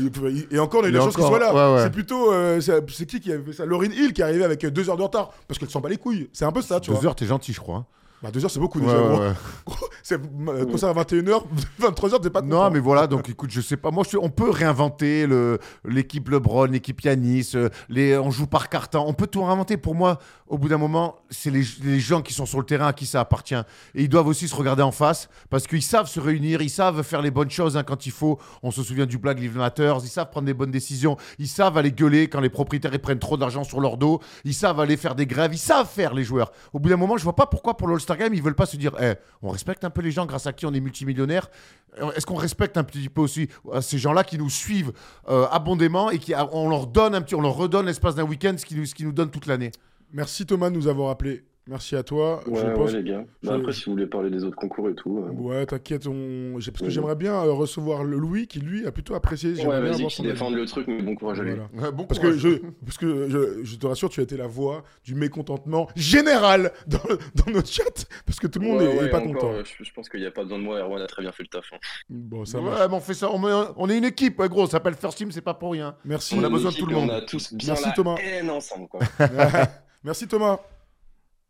[0.52, 1.52] Et encore, il y a des qu'il encore- soit là.
[1.72, 1.84] ouais, ouais.
[1.84, 2.32] C'est plutôt.
[2.32, 3.66] euh, c'est qui qui avait fait ça?
[3.66, 5.32] Lauryn Hill qui est arrivée avec deux heures de retard.
[5.48, 6.30] Parce qu'elle s'en bat les couilles.
[6.32, 7.06] C'est un peu ça, tu Deux vois.
[7.08, 7.88] heures, t'es gentil, je crois.
[8.24, 8.98] Bah, deux heures, c'est beaucoup déjà.
[9.02, 9.34] ouais, ouais.
[10.06, 11.44] C'est euh, concert à 21h,
[11.80, 12.72] 23h, t'es pas Non, content.
[12.72, 13.90] mais voilà, donc écoute, je sais pas.
[13.90, 18.68] Moi, je- on peut réinventer le- l'équipe LeBron, l'équipe Yanis, euh, les, on joue par
[18.68, 19.04] carton.
[19.08, 19.78] On peut tout réinventer.
[19.78, 22.88] Pour moi, au bout d'un moment, c'est les, les gens qui sont sur le terrain
[22.88, 23.56] à qui ça appartient.
[23.96, 27.02] Et ils doivent aussi se regarder en face parce qu'ils savent se réunir, ils savent
[27.04, 28.40] faire les bonnes choses hein, quand il faut.
[28.62, 31.78] On se souvient du Black Lives Matter, ils savent prendre des bonnes décisions, ils savent
[31.78, 34.98] aller gueuler quand les propriétaires ils prennent trop d'argent sur leur dos, ils savent aller
[34.98, 36.52] faire des grèves, ils savent faire les joueurs.
[36.74, 38.78] Au bout d'un moment, je vois pas pourquoi pour l'All-Star Game, ils veulent pas se
[38.78, 41.50] dire, Eh, on respecte un peu les gens grâce à qui on est multimillionnaire.
[42.02, 44.94] Euh, Est-ce qu'on respecte un petit peu aussi euh, ces gens-là qui nous suivent
[45.30, 48.56] euh, abondamment et qui on leur donne un petit, on leur redonne l'espace d'un week-end
[48.58, 49.72] ce qui nous, ce qui nous donne toute l'année?
[50.12, 51.44] Merci Thomas de nous avoir appelé.
[51.70, 52.44] Merci à toi.
[52.46, 52.92] Ouais, je ouais, pense.
[52.92, 53.24] les gars.
[53.42, 55.20] Bah, après, si vous voulez parler des autres concours et tout.
[55.20, 56.52] euh, Ouais, t'inquiète, on...
[56.56, 56.92] parce que Oui.
[56.92, 59.54] j'aimerais bien euh, recevoir le Louis qui lui a plutôt apprécié.
[59.66, 61.54] Ouais, vas-y, qui défendent le truc, mais bon courage à lui.
[61.74, 61.92] Voilà.
[61.92, 62.50] bon Parce que, je,
[62.86, 67.00] parce que je, je te rassure, tu as été la voix du mécontentement général dans,
[67.36, 69.54] dans notre chat, parce que tout le monde Ouais, est, est ouais, pas encore, content.
[69.54, 70.80] euh, je, je pense qu'il n'y a pas besoin de moi.
[70.80, 71.72] Erwan a très bien fait le taf.
[71.74, 71.78] hein.
[72.10, 72.88] Bon, ça ouais, marche.
[72.90, 75.18] mais on fait ça, on, met- on est une équipe, ouais, gros, ça s'appelle First
[75.18, 75.96] Team, c'est pas pour rien.
[76.04, 76.36] Merci.
[76.38, 77.10] On a besoin de tout le monde.
[77.10, 78.16] On a tous bien Merci, la Thomas.
[78.22, 78.90] haine ensemble.
[78.90, 79.00] Quoi.
[80.04, 80.60] Merci Thomas.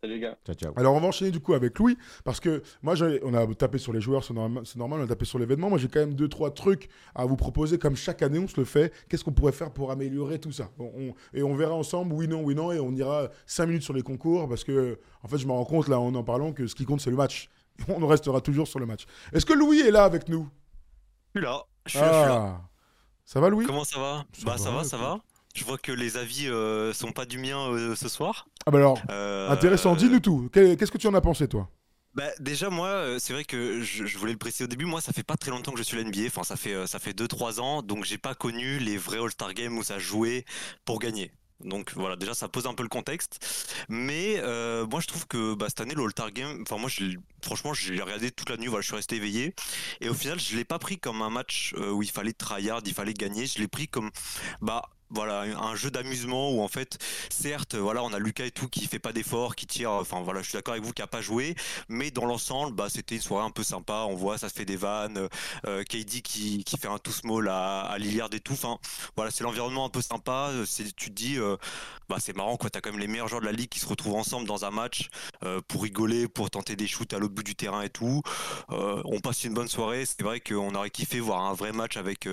[0.04, 0.38] Salut les gars.
[0.46, 0.74] Ciao, ciao.
[0.76, 3.94] Alors on va enchaîner du coup avec Louis parce que moi on a tapé sur
[3.94, 4.66] les joueurs, c'est normal,
[5.00, 5.70] on a tapé sur l'événement.
[5.70, 8.60] Moi j'ai quand même deux trois trucs à vous proposer comme chaque année on se
[8.60, 8.92] le fait.
[9.08, 10.70] Qu'est-ce qu'on pourrait faire pour améliorer tout ça?
[10.78, 13.84] Bon, on- Et on verra ensemble oui non oui non et on ira cinq minutes
[13.84, 16.52] sur les concours parce que en fait je me rends compte là en en parlant
[16.52, 17.50] que ce qui compte c'est le match.
[17.88, 19.06] On restera toujours sur le match.
[19.32, 20.48] Est-ce que Louis est là avec nous?
[21.34, 22.58] Je suis là, je suis là, je suis là.
[22.60, 22.62] Ah.
[23.26, 23.66] Ça va Louis?
[23.66, 24.26] Comment ça va?
[24.34, 25.18] Ça Bah ça va, va, ça va.
[25.54, 28.48] Je vois que les avis euh, sont pas du mien euh, ce soir.
[28.66, 30.50] Ah bah alors Euh, intéressant, dis-nous tout.
[30.52, 31.70] Qu'est- Qu'est-ce que tu en as pensé toi?
[32.16, 34.86] Bah, déjà moi, euh, c'est vrai que je, je voulais le préciser au début.
[34.86, 36.26] Moi, ça fait pas très longtemps que je suis à l'NBA.
[36.28, 39.78] Enfin, ça fait ça fait 2-3 ans, donc j'ai pas connu les vrais All-Star Games
[39.78, 40.46] où ça jouait
[40.86, 41.32] pour gagner.
[41.64, 43.40] Donc voilà, déjà ça pose un peu le contexte.
[43.90, 47.04] Mais euh, moi je trouve que bah, cette année le All-Star Game, enfin moi je
[47.04, 49.54] l'ai- franchement j'ai regardé toute la nuit, voilà, je suis resté éveillé.
[50.02, 52.82] Et au final je l'ai pas pris comme un match euh, où il fallait tryhard,
[52.86, 53.46] il fallait gagner.
[53.46, 54.10] Je l'ai pris comme
[54.62, 54.82] bah
[55.14, 56.98] voilà un jeu d'amusement où en fait
[57.30, 60.42] certes voilà on a Lucas et tout qui fait pas d'efforts qui tire enfin voilà
[60.42, 61.56] je suis d'accord avec vous qui a pas joué
[61.88, 64.66] mais dans l'ensemble bah c'était une soirée un peu sympa on voit ça se fait
[64.66, 65.28] des vannes
[65.66, 68.56] euh, KD qui, qui fait un tout small à, à et tout
[69.16, 71.58] voilà c'est l'environnement un peu sympa c'est tu te dis euh,
[72.10, 73.88] bah c'est marrant quoi t'as quand même les meilleurs joueurs de la ligue qui se
[73.88, 75.10] retrouvent ensemble dans un match
[75.44, 78.22] euh, pour rigoler pour tenter des shoots à l'autre bout du terrain et tout
[78.70, 82.28] on passe une bonne soirée c'est vrai qu'on aurait kiffé voir un vrai match avec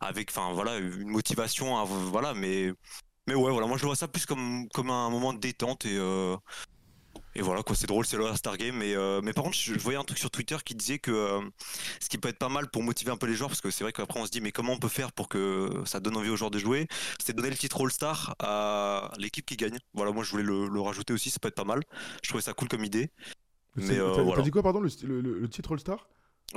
[0.00, 1.76] avec enfin voilà une motivation
[2.14, 2.72] voilà mais
[3.26, 5.96] mais ouais voilà moi je vois ça plus comme comme un moment de détente et
[5.98, 6.36] euh,
[7.34, 9.74] et voilà quoi c'est drôle c'est le All-Star Game mais euh, mais par contre je,
[9.74, 11.40] je voyais un truc sur Twitter qui disait que euh,
[12.00, 13.82] ce qui peut être pas mal pour motiver un peu les joueurs parce que c'est
[13.82, 16.30] vrai qu'après on se dit mais comment on peut faire pour que ça donne envie
[16.30, 16.86] aux joueurs de jouer
[17.18, 19.78] c'était donner le titre All-Star à l'équipe qui gagne.
[19.92, 21.82] Voilà moi je voulais le, le rajouter aussi ça peut être pas mal.
[22.22, 23.10] Je trouvais ça cool comme idée.
[23.74, 24.36] Mais, T'as voilà.
[24.36, 26.06] t'as dit quoi, pardon, le, le- titre All-Star?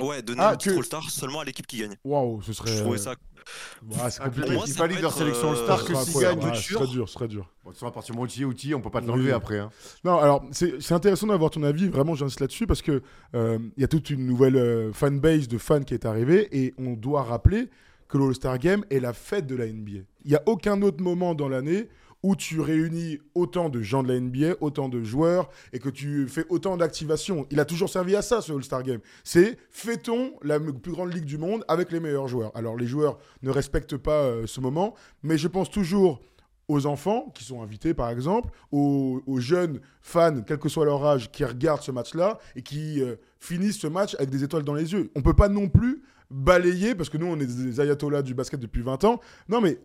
[0.00, 2.70] Ouais donner Ah, le titre que- All-Star seulement à l'équipe qui gagne Waouh, ce serait.
[2.72, 3.14] je trouvais ça
[3.82, 4.50] Ouais, c'est Ah, compliqué.
[4.52, 6.38] Moi, valident peut leur sélection euh, All-Star que s'ils gagnent.
[6.44, 7.48] Ouais, ce serait dur, ce serait dur.
[7.64, 9.10] Bon, à partir moitié outil, on peut pas te Oui.
[9.12, 9.58] l'enlever après.
[9.58, 9.70] hein.
[10.04, 13.02] Non, alors c'est c'est intéressant d'avoir ton avis, vraiment j'insiste là-dessus parce que
[13.34, 16.74] euh, il y a toute une nouvelle euh, fanbase de fans qui est arrivée et
[16.78, 17.68] on doit rappeler
[18.08, 20.00] que l'All-Star Game est la fête de la NBA.
[20.24, 21.88] Il n'y a aucun autre moment dans l'année
[22.22, 26.26] où tu réunis autant de gens de la NBA, autant de joueurs et que tu
[26.28, 27.46] fais autant d'activations.
[27.50, 29.00] Il a toujours servi à ça ce All-Star Game.
[29.24, 32.50] C'est fêtons la plus grande ligue du monde avec les meilleurs joueurs.
[32.56, 36.20] Alors les joueurs ne respectent pas euh, ce moment, mais je pense toujours
[36.68, 41.30] aux enfants qui sont invités, par exemple, aux, jeunes fans, quel que soit leur âge,
[41.32, 44.92] qui regardent ce match-là et qui euh, finissent ce match avec des étoiles dans les
[44.92, 45.10] yeux.
[45.16, 48.60] On peut pas non plus balayer, parce que nous, on est des ayatollahs du basket
[48.60, 49.20] depuis 20 ans.
[49.48, 49.78] Non, mais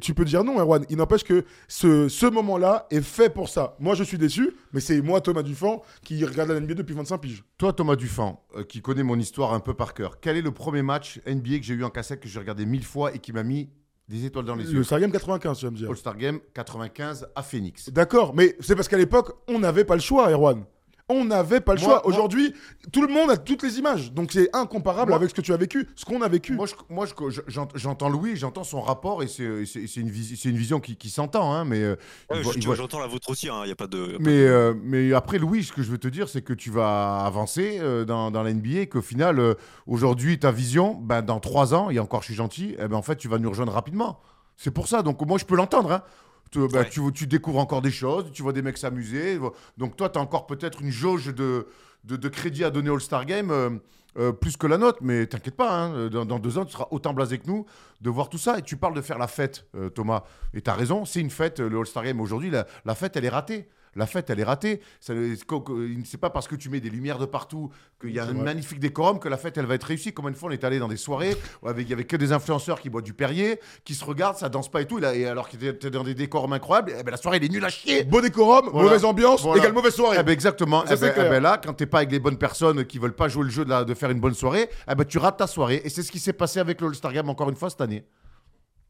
[0.00, 0.84] tu peux dire non, Erwan.
[0.88, 3.76] Il n'empêche que ce, ce moment-là est fait pour ça.
[3.78, 7.18] Moi, je suis déçu, mais c'est moi, Thomas Dufan, qui regarde la NBA depuis 25
[7.18, 7.44] piges.
[7.58, 10.52] Toi, Thomas Dufan, euh, qui connaît mon histoire un peu par cœur, quel est le
[10.52, 13.32] premier match NBA que j'ai eu en cassette que j'ai regardé mille fois et qui
[13.32, 13.68] m'a mis
[14.08, 15.90] des étoiles dans les Le yeux Star Game 95, tu vas me dire.
[15.90, 17.90] All-Star Game 95 à Phoenix.
[17.90, 20.64] D'accord, mais c'est parce qu'à l'époque, on n'avait pas le choix, Erwan.
[21.08, 22.02] On n'avait pas le Moi- choix.
[22.04, 22.52] moi- Aujourd'hui,
[22.92, 24.12] tout le monde a toutes les images.
[24.12, 26.54] Donc c'est incomparable Moi- avec ce que tu as vécu, ce qu'on a vécu.
[26.54, 30.00] Moi, je- moi je- je- j'ent- j'entends Louis, j'entends son rapport et c'est c'est- c'est
[30.00, 31.52] une, visi- c'est une vision qui, qui s'entend.
[31.54, 31.94] hein, mais, euh,
[32.30, 33.98] Ouais, il voit- je- il voit- j'entends la vôtre aussi il y a pas de
[33.98, 36.42] y a pas mais, euh, mais après, Louis, ce que je veux te dire, c'est
[36.42, 39.54] que tu vas avancer euh, dans, dans la NBA et qu'au final, euh,
[39.86, 43.02] aujourd'hui, ta vision, ben, dans trois ans, et encore je suis gentil, eh ben, en
[43.02, 44.18] fait, tu vas nous rejoindre rapidement.
[44.56, 45.02] C'est pour ça.
[45.02, 45.92] Donc, moi, je peux l'entendre.
[45.92, 46.02] hein.
[46.50, 46.88] Tu, Ouais.
[46.88, 49.38] tu, tu découvres encore des choses, tu vois des mecs s'amuser.
[49.76, 51.66] Donc, toi, tu as encore peut-être une jauge de,
[52.04, 53.50] de, de crédit à donner au All-Star Game.
[53.50, 53.70] euh,
[54.18, 56.86] euh, plus que la note, mais t'inquiète pas, hein, dans, dans deux ans, tu seras
[56.90, 57.66] autant blasé que nous
[58.00, 58.58] de voir tout ça.
[58.58, 60.22] Et tu parles de faire la fête, euh, Thomas.
[60.54, 62.18] Et tu as raison, c'est une fête, le All-Star Game.
[62.22, 63.68] Aujourd'hui, la, la fête, elle est ratée.
[63.96, 64.80] La fête, elle est ratée.
[65.00, 68.44] C'est pas parce que tu mets des lumières de partout, qu'il y a un vrai.
[68.44, 70.12] magnifique décorum, que la fête, elle va être réussie.
[70.12, 72.32] Combien de fois on est allé dans des soirées où il y avait que des
[72.32, 74.98] influenceurs qui boivent du Perrier, qui se regardent, ça danse pas et tout.
[74.98, 77.64] Et, alors qu'ils étaient dans des décorums incroyables, eh ben, la soirée, elle est nulle
[77.64, 78.04] à chier.
[78.04, 78.88] Beau décorum, Voilà.
[78.88, 79.62] mauvaise ambiance, Voilà.
[79.62, 80.18] égale mauvaise soirée.
[80.20, 80.84] Eh ben, exactement.
[80.86, 83.14] Ça, Eh ben, eh ben là, quand t'es pas avec les bonnes personnes qui veulent
[83.16, 85.38] pas jouer le jeu de, la- de faire une bonne soirée, eh ben, tu rates
[85.38, 85.80] ta soirée.
[85.84, 88.04] Et c'est ce qui s'est passé avec le All-Star Game encore une fois cette année.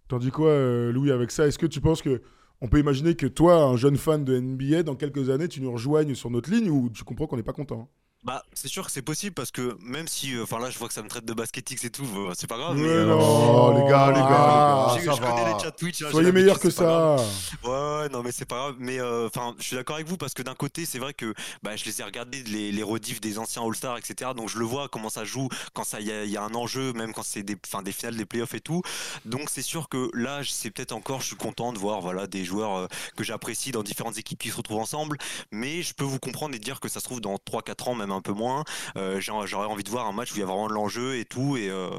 [0.08, 2.22] T'en dis quoi, euh, Louis, avec ça Est-ce que tu penses que
[2.60, 5.72] on peut imaginer que toi, un jeune fan de NBA, dans quelques années, tu nous
[5.72, 7.90] rejoignes sur notre ligne ou tu comprends qu'on n'est pas content
[8.26, 10.88] Bah, c'est sûr que c'est possible parce que même si, euh, enfin là, je vois
[10.88, 12.76] que ça me traite de basketix et tout, euh, c'est pas grave.
[12.76, 13.20] Mais, euh, non.
[13.20, 15.56] Oh, les gars, les gars, Ah, les j'ai- gars, je ça connais va.
[15.56, 16.02] les chats Twitch.
[16.02, 17.14] hein, Soyez l'habitude, meilleur que ça.
[17.62, 18.74] Ouais, non, mais c'est pas grave.
[18.80, 21.34] Mais euh, enfin, je suis d'accord avec vous parce que d'un côté, c'est vrai que
[21.62, 24.32] bah, je les ai regardés les, les rediffs des anciens All-Stars, etc.
[24.36, 26.54] Donc je le vois comment ça joue quand ça il y, a- y a un
[26.54, 28.82] enjeu, même quand c'est des, enfin, des finales, des playoffs et tout.
[29.24, 32.44] Donc c'est sûr que là, c'est peut-être encore, je suis content de voir voilà des
[32.44, 32.86] joueurs euh,
[33.16, 35.16] que j'apprécie dans différentes équipes qui se retrouvent ensemble.
[35.52, 38.10] Mais je peux vous comprendre et dire que ça se trouve dans 3-4 ans, même
[38.16, 38.64] un peu moins.
[38.96, 41.24] euh, J'aurais envie de voir un match où il y a vraiment de l'enjeu et
[41.24, 41.56] tout.
[41.56, 41.90] Et, euh,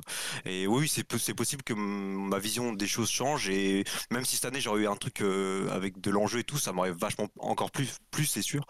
[0.45, 3.49] et oui, c'est po- c'est possible que ma vision des choses change.
[3.49, 6.57] Et même si cette année j'aurais eu un truc euh, avec de l'enjeu et tout,
[6.57, 8.65] ça m'aurait vachement encore plus, plus c'est sûr.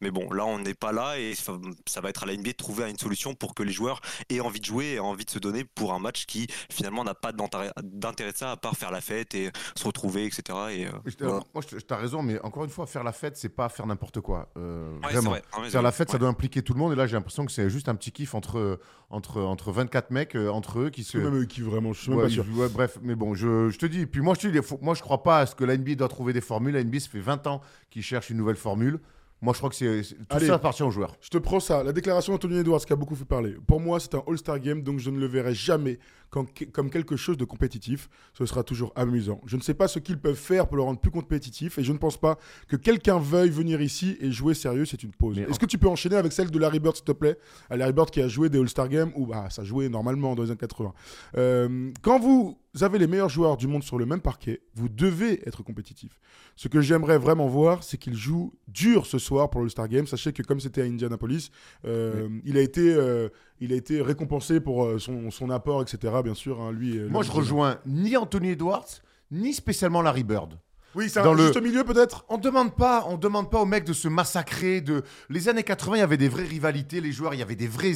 [0.00, 1.52] Mais bon, là on n'est pas là et ça,
[1.86, 4.40] ça va être à la NBA de trouver une solution pour que les joueurs aient
[4.40, 7.32] envie de jouer et envie de se donner pour un match qui finalement n'a pas
[7.32, 10.42] d'intérêt de ça à part faire la fête et se retrouver, etc.
[10.70, 11.40] Et, euh, voilà.
[11.54, 14.48] Moi, t'as raison, mais encore une fois, faire la fête, c'est pas faire n'importe quoi.
[14.56, 15.30] Euh, Ouais, vraiment.
[15.30, 15.42] vrai.
[15.70, 15.94] Faire la ouais.
[15.94, 16.91] fête, ça doit impliquer tout le monde.
[16.92, 18.78] Et là, j'ai l'impression que c'est juste un petit kiff entre,
[19.10, 21.18] entre, entre 24 mecs, euh, entre eux, qui se.
[21.18, 22.44] Même eux qui vraiment, je suis même Ouais, pas sûr.
[22.56, 24.06] ouais, bref, mais bon, je, je te dis.
[24.06, 26.08] Puis moi, je te dis, moi, je crois pas à ce que la NBA doit
[26.08, 26.74] trouver des formules.
[26.74, 28.98] La NBA, ça fait 20 ans qu'ils cherchent une nouvelle formule.
[29.40, 30.46] Moi, je crois que c'est c'est- tout Allez.
[30.46, 31.16] ça appartient aux joueurs.
[31.20, 31.82] Je te prends ça.
[31.82, 33.56] La déclaration d'Anthony Edwards qui a beaucoup fait parler.
[33.66, 35.98] Pour moi, c'est un All-Star Game, donc je ne le verrai jamais
[36.32, 38.08] comme, comme quelque chose de compétitif.
[38.32, 39.40] Ce sera toujours amusant.
[39.44, 41.92] Je ne sais pas ce qu'ils peuvent faire pour le rendre plus compétitif et je
[41.92, 44.86] ne pense pas que quelqu'un veuille venir ici et jouer sérieux.
[44.86, 45.38] C'est une pause.
[45.38, 47.36] Est-ce que tu peux enchaîner avec celle de Larry Bird, s'il te plaît?
[47.68, 50.42] À Larry Bird qui a joué des All-Star Games ou bah, ça jouait normalement dans
[50.42, 50.94] les années 80.
[51.36, 55.46] Euh, quand vous avez les meilleurs joueurs du monde sur le même parquet, vous devez
[55.46, 56.18] être compétitif.
[56.56, 60.06] Ce que j'aimerais vraiment voir, c'est qu'il joue dur ce soir pour l'All-Star Game.
[60.06, 61.50] Sachez que comme c'était à Indianapolis,
[61.84, 63.28] euh, il, a été, euh,
[63.64, 66.12] il a été récompensé pour euh, son, son apport, etc.
[66.24, 66.98] Bien sûr, hein, lui.
[67.08, 68.86] Moi, le- je rejoins ni Anthony Edwards,
[69.30, 70.58] ni spécialement Larry Bird.
[70.94, 72.24] Oui, c'est dans un le- juste milieu peut-être?
[72.28, 74.80] On demande pas, on demande pas aux mecs de se massacrer.
[74.82, 77.56] De les années 80, il y avait des vraies rivalités, les joueurs, il y avait
[77.56, 77.92] des vrais,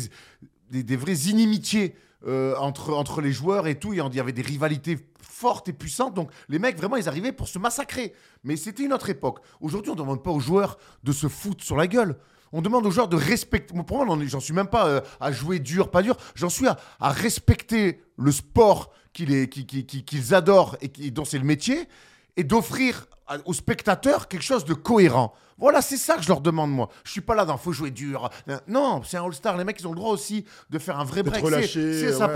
[0.70, 1.94] des, des vraies inimitiés
[2.26, 3.92] euh, entre entre les joueurs et tout.
[3.92, 6.14] Il y avait des rivalités fortes et puissantes.
[6.14, 8.14] Donc les mecs vraiment, ils arrivaient pour se massacrer.
[8.44, 9.40] Mais c'était une autre époque.
[9.60, 12.16] Aujourd'hui, on demande pas aux joueurs de se foutre sur la gueule.
[12.52, 13.74] On demande aux joueurs de respecter.
[13.86, 16.16] Pour moi, j'en suis même pas euh, à jouer dur, pas dur.
[16.34, 21.88] J'en suis à, à respecter le sport qu'ils adorent et qui- dont c'est le métier
[22.36, 23.06] et d'offrir
[23.44, 25.34] aux spectateurs quelque chose de cohérent.
[25.58, 26.90] Voilà, c'est ça que je leur demande, moi.
[27.02, 28.28] Je suis pas là dans faut jouer dur.
[28.68, 29.56] Non, c'est un All-Star.
[29.56, 31.42] Les mecs, ils ont le droit aussi de faire un vrai break.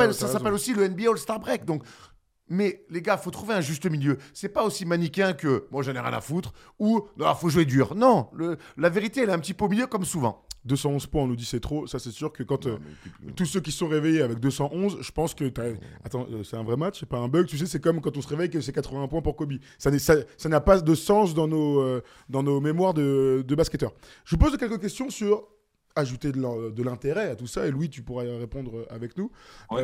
[0.09, 1.65] ouais, ça s'appelle aussi le NBA All-Star Break.
[1.67, 1.83] Donc,
[2.51, 4.19] mais les gars, faut trouver un juste milieu.
[4.35, 7.65] C'est pas aussi manichéen que moi, j'en ai rien à foutre ou non, faut jouer
[7.65, 7.95] dur.
[7.95, 10.45] Non, le- la vérité, elle est un petit peu au milieu comme souvent.
[10.67, 11.87] 211 points, on nous dit c'est trop.
[11.87, 12.77] Ça, c'est sûr que quand euh,
[13.35, 15.73] tous ceux qui se sont réveillés avec 211, je pense que t'as-
[16.05, 17.47] attends, euh, c'est un vrai match, c'est pas un bug.
[17.47, 19.55] Tu sais, c'est comme quand on se réveille que c'est 80 points pour Kobe.
[19.79, 23.43] Ça n'est- ça ça n'a pas de sens dans nos euh, dans nos mémoires de,
[23.47, 23.95] de basketteurs.
[24.27, 25.45] Je vous pose quelques questions sur
[25.97, 27.67] ajouter de l'in- de l'intérêt à tout ça.
[27.67, 29.31] Et Louis, tu pourras y répondre avec nous.
[29.71, 29.83] Ouais.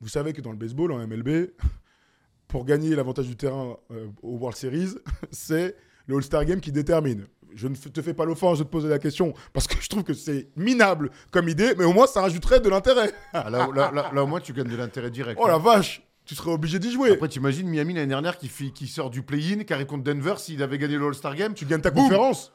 [0.00, 1.50] Vous savez que dans le baseball, en MLB,
[2.48, 4.94] pour gagner l'avantage du terrain euh, au World Series,
[5.30, 7.26] c'est le All-Star Game qui détermine.
[7.54, 10.04] Je ne te fais pas l'offense de te poser la question parce que je trouve
[10.04, 13.12] que c'est minable comme idée, mais au moins ça rajouterait de l'intérêt.
[13.32, 15.38] Ah, là, là- là- là, au moins, tu gagnes de l'intérêt direct.
[15.42, 17.10] Oh la vache, tu serais obligé d'y jouer.
[17.12, 20.78] Après, t'imagines Miami l'année dernière qui sort du play-in, qui arrive contre Denver s'il avait
[20.78, 21.54] gagné le All-Star Game.
[21.54, 22.04] tu gagnes ta Boum.
[22.04, 22.52] conférence.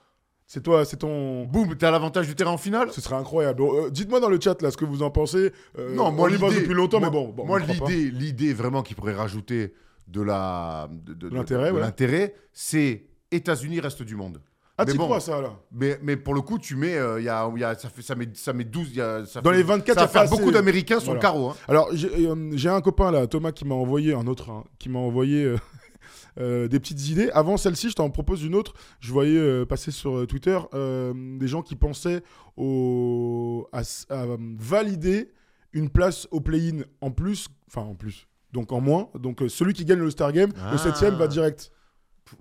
[0.47, 1.45] C'est toi, c'est ton.
[1.45, 2.91] Boum, t'as l'avantage du terrain en finale.
[2.91, 3.63] Ce serait incroyable.
[3.63, 5.51] Euh, Dites-moi dans le chat là ce que vous en pensez.
[5.79, 7.29] Euh, Non, moi on y pense l'idée depuis longtemps, moi- mais bon.
[7.29, 9.73] bon moi l'idée, l'idée vraiment qui pourrait rajouter
[10.07, 12.35] de la de, de- de- l'intérêt, ouais.
[12.53, 14.39] c'est États-Unis reste du monde.
[14.77, 17.29] Ah, tu bon, crois ça là Mais, mais pour le coup, tu mets, euh, y
[17.29, 19.49] a, y a- ça fait ça met ça met 12, il y a, ça Dans
[19.51, 21.19] fait- les 24, ça pas beaucoup d'Américains sur Voilà.
[21.19, 21.49] le carreau.
[21.49, 21.55] hein.
[21.67, 24.89] Alors, j'ai euh, j'ai un copain là, Thomas, qui m'a envoyé, un autre, hein, qui
[24.89, 25.57] m'a envoyé euh,
[26.37, 27.29] euh, des petites idées.
[27.31, 28.73] Avant celle-ci, je t'en propose une autre.
[28.99, 32.21] Je voyais euh, passer sur euh, Twitter des gens qui pensaient
[32.57, 33.81] au, à,
[34.57, 35.31] valider
[35.73, 39.09] une place au play-in en plus, enfin en plus, donc en moins.
[39.19, 40.71] Donc celui qui gagne le Star Game, Ah.
[40.71, 41.71] le septième va direct.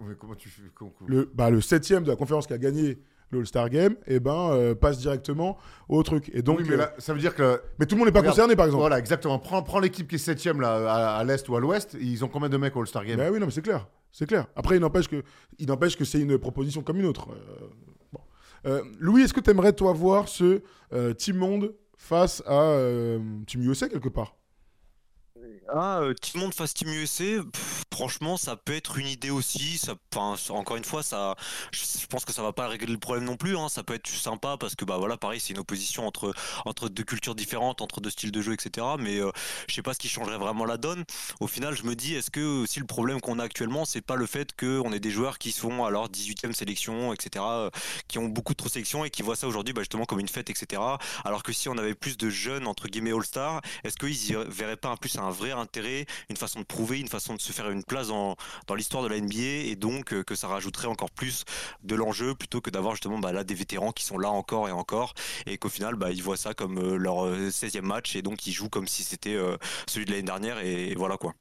[0.00, 2.58] Mais comment tu fais comment- comment- Le, bah, le septième de la conférence qui a
[2.58, 2.98] gagné
[3.30, 5.58] le All-Star Game, et ben, euh, passe directement
[5.88, 6.30] au truc.
[6.34, 8.12] Et donc, Oui, mais euh, là, ça veut dire que mais tout le monde n'est
[8.12, 8.80] pas Regarde, concerné, par exemple.
[8.80, 9.38] voilà, exactement.
[9.38, 11.96] Prends, prends l'équipe qui est septième là, à, à l'est ou à l'ouest.
[12.00, 13.16] Ils ont combien de mecs au All-Star Game?
[13.16, 13.86] Bah oui, non, mais c'est clair.
[14.12, 14.46] C'est clair.
[14.54, 15.24] Après, il n'empêche que,
[15.58, 17.30] il n'empêche que c'est une proposition comme une autre.
[17.32, 17.66] Euh,
[18.12, 18.20] bon.
[18.66, 23.18] Euh, Louis, est-ce que tu aimerais, toi, voir ce euh, Team Monde face à euh,
[23.46, 24.36] Team USA quelque part?
[25.68, 29.78] Ah, euh, Team Monde face Team USA, pff, franchement, ça peut être une idée aussi.
[29.78, 29.94] Ça,
[30.50, 31.36] encore une fois, ça,
[31.70, 33.56] je, pense que ça va pas régler le problème non plus.
[33.56, 33.68] hein.
[33.68, 37.04] Ça peut être sympa parce que bah voilà, pareil, c'est une opposition entre entre deux
[37.04, 38.84] cultures différentes, entre deux styles de jeu, etc.
[38.98, 39.30] Mais euh,
[39.68, 41.04] je sais pas ce qui changerait vraiment la donne.
[41.38, 44.16] Au final, je me dis, est-ce que aussi le problème qu'on a actuellement, c'est pas
[44.16, 47.70] le fait qu'on ait des joueurs qui sont à leur 18e sélection, etc., euh,
[48.08, 50.28] qui ont beaucoup trop de sélections et qui voient ça aujourd'hui bah, justement comme une
[50.28, 50.82] fête, etc.
[51.24, 54.76] Alors que si on avait plus de jeunes entre guillemets All-Star, est-ce qu'ils y verraient
[54.76, 57.70] pas en plus un vrai intérêt, une façon de prouver, une façon de se faire
[57.70, 61.10] une place dans, dans l'histoire de la NBA et donc euh, que ça rajouterait encore
[61.10, 61.44] plus
[61.82, 64.72] de l'enjeu plutôt que d'avoir justement bah, là des vétérans qui sont là encore et
[64.72, 65.14] encore
[65.46, 68.46] et qu'au final bah, ils voient ça comme euh, leur euh, 16e match et donc
[68.46, 71.34] ils jouent comme si c'était euh, celui de l'année dernière et, et voilà quoi.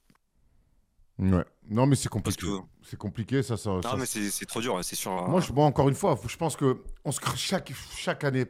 [1.19, 1.45] Ouais.
[1.69, 2.45] Non, mais c'est compliqué.
[2.82, 3.56] C'est compliqué, ça.
[3.56, 5.12] ça, non ça- mais c'est trop dur, hein, c'est sûr.
[5.29, 8.45] Moi, je, bon, encore une fois, je pense que on se, chaque, chaque année,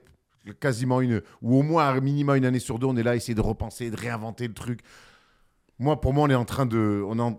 [0.60, 3.16] quasiment une, ou au moins un minimum une année sur deux, on est là à
[3.16, 4.80] essayer de repenser, de réinventer le truc.
[5.78, 7.36] Moi, pour moi, on est en train de, on est en,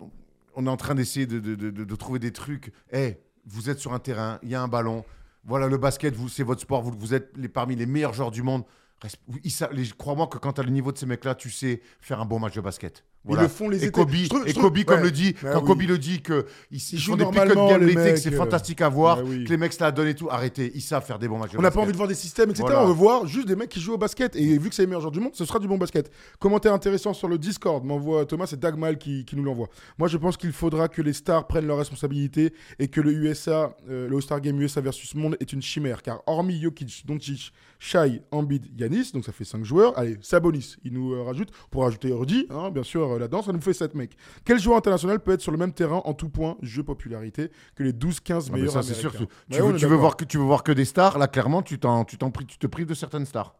[0.56, 2.72] on est en train d'essayer de, de, de- trouver des trucs.
[2.92, 5.04] Eh, vous êtes sur un terrain, il y a un ballon.
[5.44, 6.82] Voilà, le basket, vous, c'est votre sport.
[6.82, 8.64] Vous, êtes parmi les meilleurs joueurs du monde.
[9.98, 12.38] Crois-moi que quand tu as le niveau de ces mecs-là, tu sais faire un bon
[12.38, 13.04] match de basket.
[13.28, 13.90] Ils le font les et étés.
[13.92, 14.14] Kobe,
[14.46, 15.66] et Kobe comme le dit, Bah quand oui.
[15.66, 18.80] Kobe le dit que ils, ils font des pick-up games l'été, que c'est euh, fantastique
[18.82, 19.44] à voir, bah oui.
[19.44, 20.28] que les mecs se la donnent et tout.
[20.30, 21.52] Arrêtez, ils savent faire des bons matchs.
[21.56, 22.64] On n'a pas envie de voir des systèmes, etc.
[22.66, 22.84] Voilà.
[22.84, 24.37] On veut voir juste des mecs qui jouent au basket.
[24.37, 26.10] Et vu que c'est les meilleurs joueurs du monde, ce sera du bon basket.
[26.38, 29.68] Commentaire intéressant sur le Discord, m'envoie Thomas, c'est Dagmal qui, qui nous l'envoie.
[29.98, 33.74] Moi, je pense qu'il faudra que les stars prennent leurs responsabilités et que le USA,
[33.88, 36.02] euh, le All-Star Game USA versus Monde est une chimère.
[36.02, 39.98] Car hormis Jokic, Doncic, Shai, Embiid, Yannick, Yanis, donc ça fait 5 joueurs.
[39.98, 43.53] Allez, Sabonis, il nous euh, rajoute, pour rajouter Rudy, hein, bien sûr, euh, là-dedans, ça
[43.53, 44.16] nous fait 7 mecs.
[44.44, 47.83] Quel joueur international peut être sur le même terrain en tout point, jeu popularité, que
[47.83, 49.11] les 12-15 Ah, mais meilleurs ça, c'est sûr.
[49.11, 51.18] américains Tu, veux, tu voir que tu veux voir que des stars.
[51.18, 53.55] Là, clairement, tu t'en, tu t'en pri- tu te prives de certaines stars.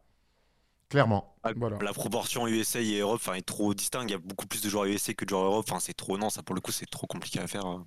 [0.91, 1.35] Clairement.
[1.57, 1.79] Voilà.
[1.83, 4.11] La proportion USA et Europe enfin, est trop distincte.
[4.11, 5.67] Il y a beaucoup plus de joueurs USA que de joueurs Europe.
[5.69, 6.19] Enfin, c'est trop.
[6.19, 7.67] Non, ça pour le coup, c'est trop compliqué à faire.
[7.67, 7.87] hein.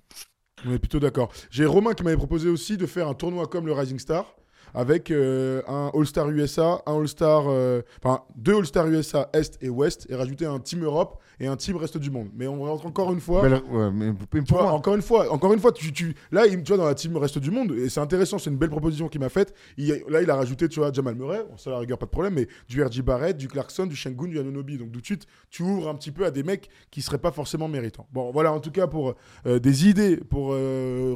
[0.66, 1.30] On est plutôt d'accord.
[1.50, 4.34] J'ai Romain qui m'avait proposé aussi de faire un tournoi comme le Rising Star
[4.74, 10.06] avec euh, un All-Star USA, un All-Star, euh, enfin deux All-Star USA Est et Ouest
[10.10, 12.28] et rajouter un Team Europe et un Team Reste du Monde.
[12.34, 13.42] Mais on rentre encore une fois.
[13.42, 15.72] Mais là, ouais, mais- mais Tu pour vois, moi- encore une fois, encore une fois,
[15.72, 18.38] tu, tu- là, il, tu vois, dans la team reste du monde, et c'est intéressant,
[18.38, 19.54] c'est une belle proposition qu'il m'a faite.
[19.76, 22.10] Il- là, il a rajouté, tu vois, Jamal Murray, ça, à la rigueur, pas de
[22.10, 24.78] problème, mais du RJ Barrett, du Clarkson, du Shengun, du Anunobi.
[24.78, 27.30] Donc, tout de suite, tu ouvres un petit peu à des mecs qui seraient pas
[27.30, 28.06] forcément méritants.
[28.12, 29.14] Bon, voilà, en tout cas, pour
[29.46, 30.48] euh, des idées, pour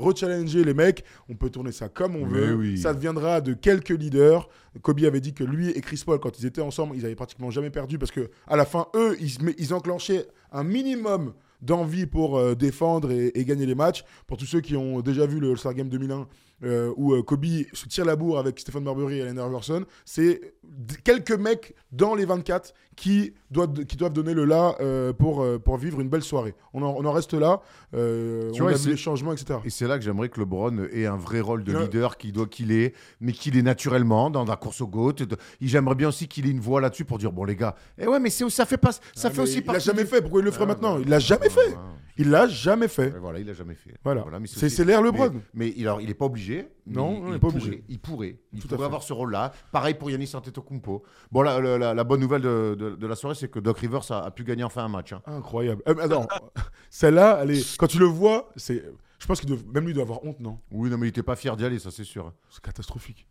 [0.00, 2.54] rechallenger les mecs, on peut tourner ça comme on Mais veut.
[2.54, 2.78] oui.
[2.78, 4.48] Ça deviendra de quelques leaders.
[4.82, 7.50] Kobe avait dit que lui et Chris Paul, quand ils étaient ensemble, ils avaient pratiquement
[7.50, 12.38] jamais perdu parce que à la fin, eux, ils, ils enclenchaient un minimum d'envie pour
[12.38, 14.04] euh, défendre et, et gagner les matchs.
[14.26, 16.26] Pour tous ceux qui ont déjà vu le All-Star Game 2001
[16.64, 20.40] euh, où euh, Kobe se tire la bourre avec Stephen Marbury et Allen Iverson, c'est
[21.04, 25.76] quelques mecs dans les 24 qui doivent, qui doivent donner le là euh, pour, pour
[25.78, 26.54] vivre une belle soirée.
[26.74, 27.60] On en, on en reste là.
[27.94, 29.58] Euh, Tu on vois, a vu les changements, etc.
[29.64, 32.46] Et c'est là que j'aimerais que LeBron ait un vrai rôle de leader qu'il doit
[32.46, 35.14] qu'il ait, mais qu'il ait naturellement dans la course au GOAT.
[35.60, 38.20] J'aimerais bien aussi qu'il ait une voix là-dessus pour dire bon les gars, eh ouais
[38.20, 40.20] mais ça fait pas ça Ah, fait aussi il l'a partie jamais du- fait.
[40.20, 40.98] Pourquoi il le ferait Ah, maintenant?
[40.98, 41.74] Il l'a jamais fait.
[42.18, 43.08] Il l'a jamais fait.
[43.20, 43.94] Voilà, il a jamais fait.
[44.04, 44.24] Voilà.
[44.46, 45.32] C'est l'air LeBron.
[45.54, 46.51] mais il, alors, il est pas obligé.
[46.86, 47.84] Non, il, non, il est il pas pourrait, obligé.
[47.88, 48.38] Il pourrait.
[48.52, 49.52] Il Tout pourrait avoir ce rôle-là.
[49.70, 51.02] Pareil pour Yannis Antetokounmpo.
[51.30, 51.60] Bon, la,
[51.94, 54.44] la, bonne nouvelle de, de- de la soirée, c'est que Doc Rivers a, a pu
[54.44, 55.12] gagner enfin un match.
[55.12, 55.22] hein.
[55.26, 55.82] Incroyable.
[55.88, 56.26] Euh, attends,
[56.90, 58.84] celle-là, est- quand tu le vois, c'est.
[59.18, 59.58] Je pense qu'il doit...
[59.72, 60.58] même lui doit avoir honte, non?
[60.72, 62.32] Oui, non, mais il était pas fier d'y aller, ça c'est sûr.
[62.50, 63.26] C'est catastrophique.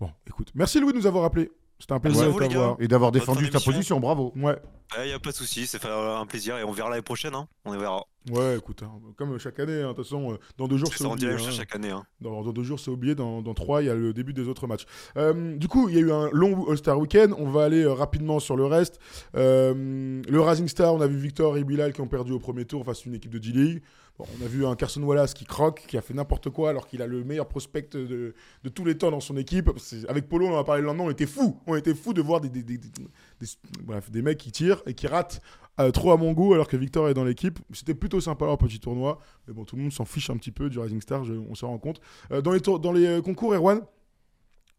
[0.00, 1.50] Bon, écoute, merci Louis de nous avoir appelé.
[1.82, 2.76] C'était un plaisir de t'avoir.
[2.78, 4.32] Et d'avoir défendu ta position, bravo.
[4.36, 4.56] Ouais,
[5.00, 7.34] Il n'y a pas de souci, c'est fait un plaisir et on verra l'année prochaine.
[7.34, 7.48] Hein.
[7.64, 8.04] On verra.
[8.30, 11.32] ouais, écoute, hein, comme chaque année, hein, de toute façon, dans deux jours, C'est oublié.
[11.32, 11.38] hein.
[11.50, 11.90] chaque année.
[11.90, 12.04] Hein.
[12.20, 13.16] Dans, dans deux jours, c'est oublié.
[13.16, 14.84] Dans, dans trois, il y a le début des autres matchs.
[15.16, 17.34] Euh, du coup, il y a eu un long All-Star Weekend.
[17.36, 19.00] On va aller euh, rapidement sur le reste.
[19.34, 22.64] Euh, le Rising Star, on a vu Victor et Bilal qui ont perdu au premier
[22.64, 23.82] tour face à une équipe de G-League.
[24.18, 27.02] On a vu un Carson Wallace qui croque, qui a fait n'importe quoi alors qu'il
[27.02, 28.34] a le meilleur prospect de,
[28.74, 29.70] tous les temps dans son équipe.
[30.08, 31.60] Avec Polo, on en a parlé le lendemain, on était fous.
[31.66, 35.40] On était fous de voir des, des, mecs qui tirent et qui ratent
[35.80, 37.58] euh, trop à mon goût alors que Victor est dans l'équipe.
[37.72, 39.18] C'était plutôt sympa leur petit tournoi.
[39.46, 41.64] Mais bon, tout le monde s'en fiche un petit peu du Rising Star, on se
[41.64, 42.00] rend compte.
[42.30, 43.80] Euh, dans les, dans les euh, concours, Erwan,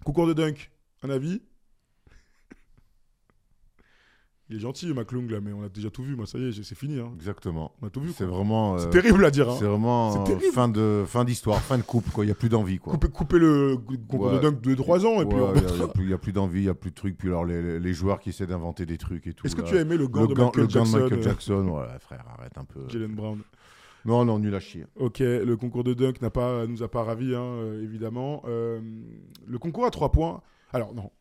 [0.06, 1.42] concours de dunk, un avis?
[4.54, 6.16] Il est gentil, McClung, là, mais on a déjà tout vu.
[6.16, 7.00] Moi, ça y est, c'est fini.
[7.00, 7.10] hein.
[7.16, 7.72] Exactement.
[7.82, 8.12] On a tout vu.
[8.16, 8.78] C'est vraiment.
[8.78, 9.50] C'est euh, terrible à dire.
[9.50, 9.56] hein.
[9.58, 12.24] C'est vraiment euh, fin de fin d'histoire, fin de coupe quoi.
[12.24, 12.94] Il y a plus d'envie quoi.
[12.94, 14.36] Couper, couper le concours Ouais.
[14.36, 16.70] de dunk de 3 ans et puis Ouais, il y a- plus- d'envie, il y
[16.70, 17.18] a plus de trucs.
[17.18, 19.48] Puis alors les, les- les joueurs qui essaient d'inventer des trucs et tout.
[19.48, 21.00] Est-ce que tu as aimé le gant le de gant, Michael le gant de Jackson
[21.00, 22.82] Michael euh, Jackson Ouais, frère, arrête un peu.
[22.90, 23.40] Jalen Brown
[24.06, 24.86] Non, non, nul à chier.
[24.98, 28.44] Ok, le concours de dunk n'a pas, nous a pas ravis, hein, évidemment.
[28.48, 28.80] Euh,
[29.48, 30.42] le concours à 3 points.
[30.74, 31.12] Alors, non.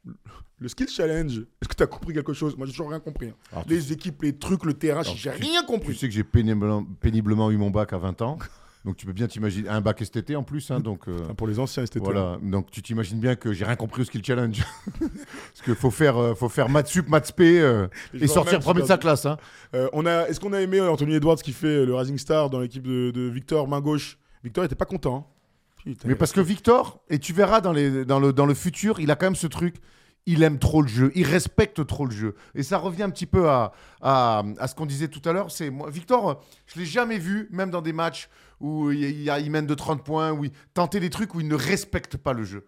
[0.58, 2.56] Le skill challenge, est-ce que tu as compris quelque chose?
[2.56, 3.28] Moi, j'ai toujours rien compris.
[3.28, 3.34] hein.
[3.52, 5.94] Alors, tu, Les équipes, les trucs, le terrain, Alors, j'ai tu- rien tu compris.
[5.96, 8.38] sais que j'ai péniblement, péniblement eu mon bac à 20 ans.
[8.84, 9.68] Donc tu peux bien t'imaginer.
[9.68, 10.68] Un bac STT en plus.
[10.72, 12.36] hein, donc, euh, Enfin, pour les anciens, c'était voilà.
[12.42, 14.60] Donc tu t'imagines bien que j'ai rien compris au skill challenge.
[14.98, 18.82] Parce qu'il faut faire, euh, faut faire maths sup, maths spé euh, et sortir premier
[18.82, 19.24] de sa classe.
[19.24, 19.36] hein.
[19.76, 22.58] Euh, on a, est-ce qu'on a aimé Anthony Edwards qui fait le Rising Star dans
[22.58, 24.18] l'équipe de, de Victor, main gauche?
[24.42, 25.16] Victor était pas content.
[25.16, 25.24] hein.
[25.84, 29.00] Putain, Mais parce que Victor, et tu verras dans, les, dans, le, dans le futur,
[29.00, 29.76] il a quand même ce truc.
[30.24, 32.36] Il aime trop le jeu, il respecte trop le jeu.
[32.54, 35.50] Et ça revient un petit peu à, à, à ce qu'on disait tout à l'heure.
[35.50, 38.28] C'est moi, Victor, je l'ai jamais vu, même dans des matchs
[38.60, 41.48] où il, il, il mène de 30 points, où il tenter des trucs où il
[41.48, 42.64] ne respecte pas le jeu.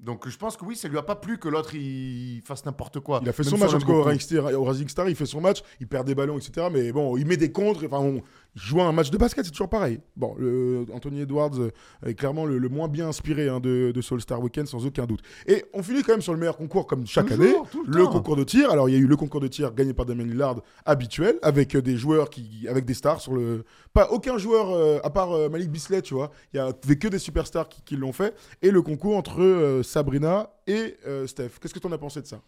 [0.00, 3.00] Donc je pense que oui, ça lui a pas plu que l'autre il fasse n'importe
[3.00, 3.20] quoi.
[3.22, 5.42] Il a fait Même son match en tout cas au Rising Star, il fait son
[5.42, 6.68] match, il perd des ballons, etc.
[6.72, 8.22] Mais bon, il met des contres, enfin, on,
[8.54, 10.00] joue un match de basket, c'est toujours pareil.
[10.16, 11.70] Bon, le, Anthony Edwards euh,
[12.04, 15.06] est clairement le, le moins bien inspiré hein, de, de ce All-Star Weekend, sans aucun
[15.06, 15.20] doute.
[15.46, 17.54] Et on finit quand même sur le meilleur concours, comme chaque Toujours, année,
[17.86, 18.70] le concours de tir.
[18.70, 21.74] Alors, il y a eu le concours de tir gagné par Damien Lillard, habituel, avec
[21.74, 23.64] euh, des joueurs qui, avec des stars sur le.
[23.92, 26.30] Pas aucun joueur, euh, à part euh, Malik Bisley, tu vois.
[26.52, 28.34] Il y avait que des superstars qui, qui l'ont fait.
[28.62, 31.58] Et le concours entre euh, Sabrina et Steph.
[31.60, 32.40] Qu'est-ce que tu en as pensé de ça?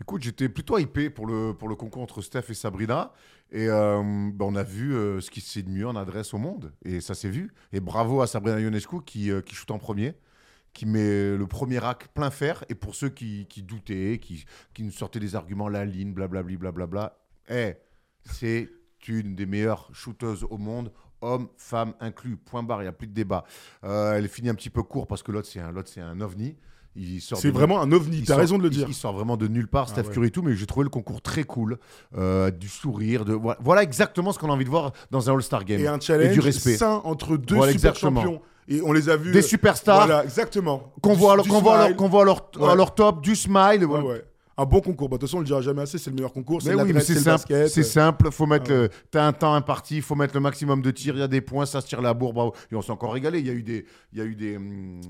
[0.00, 3.12] Écoute, j'étais plutôt hypé pour le, pour le concours entre Steph et Sabrina.
[3.50, 6.34] Et euh, bah, on a vu euh, ce qui se fait de mieux en adresse
[6.34, 6.72] au monde.
[6.84, 7.52] Et ça s'est vu.
[7.72, 10.14] Et bravo à Sabrina Ionescu qui, euh, qui shoot en premier,
[10.72, 12.64] qui met le premier rack plein fer.
[12.68, 16.56] Et pour ceux qui, qui doutaient, qui, qui nous sortaient des arguments, la ligne, blablabli,
[16.56, 17.74] blablabla, eh,
[18.24, 18.68] c'est
[19.08, 20.92] une des meilleures shooteuses au monde.
[21.20, 23.44] Hommes, femmes inclus, point barre, il n'y a plus de débat.
[23.84, 26.20] Euh, elle finit un petit peu court parce que l'autre, c'est un, l'autre, c'est un
[26.20, 26.56] ovni.
[27.20, 28.86] C'est de- vraiment un ovni, t'as sort- raison de le dire.
[28.88, 30.12] Il, sort vraiment de nulle part, Steph ouais.
[30.12, 31.78] Curry et tout, mais j'ai trouvé le concours très cool.
[32.18, 35.64] euh, du sourire, de voilà, exactement ce qu'on a envie de voir dans un All-Star
[35.64, 35.80] Game.
[35.80, 36.76] Et un challenge du respect.
[36.76, 38.22] sain entre deux Voilà, super exactement.
[38.22, 38.42] champions.
[38.68, 39.32] Et on les a vus.
[39.32, 40.92] Des superstars Voilà, exactement.
[41.02, 41.96] qu'on voit, à leur- du qu'on voit, à leur, smile.
[41.96, 42.76] qu'on voit à leur, à Ouais.
[42.76, 43.84] leur top, du smile.
[43.86, 44.22] Ouais.
[44.62, 45.08] Un bon concours.
[45.08, 46.58] Bah, De toute façon, on le dira jamais assez, c'est le meilleur concours.
[46.64, 47.68] Mais C'est oui, c'est c'est le simple.
[47.68, 48.30] C'est simple.
[48.30, 48.66] Faut mettre.
[48.70, 48.80] Ah ouais.
[48.82, 49.96] le- T'as un temps imparti.
[49.96, 51.14] Il faut mettre le maximum de tirs.
[51.16, 51.66] Il y a des points.
[51.66, 52.52] Ça se tire la bourre.
[52.70, 53.40] Et on s'est encore régalé.
[53.40, 53.84] Il y a eu des.
[54.12, 54.56] Il y a eu des.
[54.56, 55.00] hum,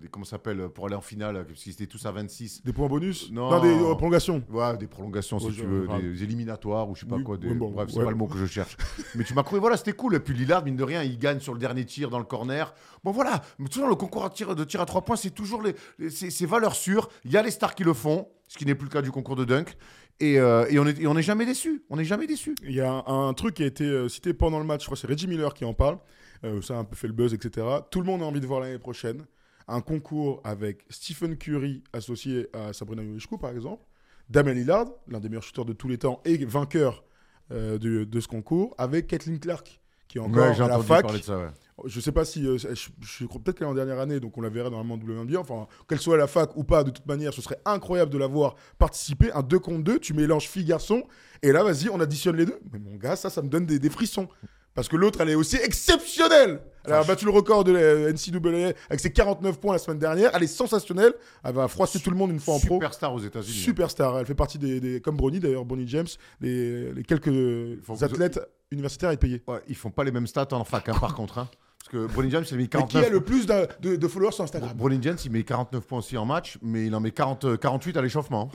[0.00, 2.62] des- comment ça s'appelle pour aller en finale parce qu'ils étaient tous à 26.
[2.64, 3.60] Des points bonus Non.
[3.60, 4.42] des euh, prolongations.
[4.50, 6.00] Ouais, des prolongations, si Ouais, tu veux, grave.
[6.02, 7.36] des éliminatoires ou je sais pas Oui, quoi.
[7.36, 7.48] Des...
[7.48, 8.04] ouais, bon, Bref, c'est ouais.
[8.04, 8.76] pas le mot que je cherche.
[9.14, 10.14] Mais tu m'as cru, voilà, c'était cool.
[10.14, 12.74] Et puis Lillard, mine de rien, il gagne sur le dernier tir dans le corner.
[13.02, 13.42] Bon, voilà.
[13.58, 15.74] Mais toujours le concours à tir, de tir à trois points, c'est toujours les,
[16.10, 17.08] c'est valeurs sûres.
[17.24, 19.10] Il y a les stars qui le font, ce qui n'est plus le cas du
[19.10, 19.76] concours de dunk.
[20.20, 21.82] Et, euh, et on est, et on n'est jamais déçu.
[21.90, 22.54] On n'est jamais déçu.
[22.62, 24.86] Il y a un, un truc qui a été euh, cité pendant le match, je
[24.86, 25.98] crois que c'est Reggie Miller qui en parle.
[26.44, 27.66] Euh, ça a un peu fait le buzz, etc.
[27.90, 29.24] Tout le monde a envie de voir l'année prochaine
[29.66, 33.82] un concours avec Stephen Curry associé à Sabrina Ionescu, par exemple.
[34.30, 37.02] Damien Lillard, l'un des meilleurs shooters de tous les temps et vainqueur
[37.50, 40.74] euh, de, de ce concours, avec Kathleen Clark, qui est encore Ouais, j'ai à la
[40.74, 41.02] entendu fac.
[41.02, 41.38] parler de ça.
[41.38, 41.48] ouais.
[41.86, 42.46] Je sais pas si.
[42.46, 42.68] euh, je,
[43.00, 45.38] je crois peut-être qu'elle est en dernière année, donc on la verrait normalement en WNBA.
[45.40, 48.18] Enfin, qu'elle soit à la fac ou pas, de toute manière, ce serait incroyable de
[48.18, 49.32] la voir participer.
[49.32, 51.02] Un 2 contre 2, tu mélanges fille-garçon,
[51.42, 52.58] et là, vas-y, on additionne les deux.
[52.72, 54.28] Mais mon gars, ça, ça me donne des, des frissons.
[54.74, 56.60] Parce que l'autre, elle est aussi exceptionnelle.
[56.84, 60.32] Elle a battu le record de la NCAA avec ses 49 points la semaine dernière.
[60.34, 61.14] Elle est sensationnelle.
[61.44, 62.74] Elle va froisser tout le monde une fois en pro.
[62.74, 63.56] Superstar aux États-Unis.
[63.56, 63.64] hein.
[63.64, 64.18] Superstar.
[64.18, 66.08] Elle fait partie des, des- comme Bronny d'ailleurs, Bonnie James,
[66.40, 68.40] les, les quelques que- athlètes
[68.72, 69.42] universitaires et payés.
[69.46, 71.38] Ouais, ils font pas les mêmes stats en fac, hein, par contre.
[71.38, 71.48] hein.
[71.84, 73.04] Parce que Bronny James, il a mis Mais qui 49.
[73.06, 75.98] a le plus de, de- de followers sur Instagram Bronny James, il met 49 points
[75.98, 78.50] aussi en match, mais il en met 40, euh, 48 à l'échauffement.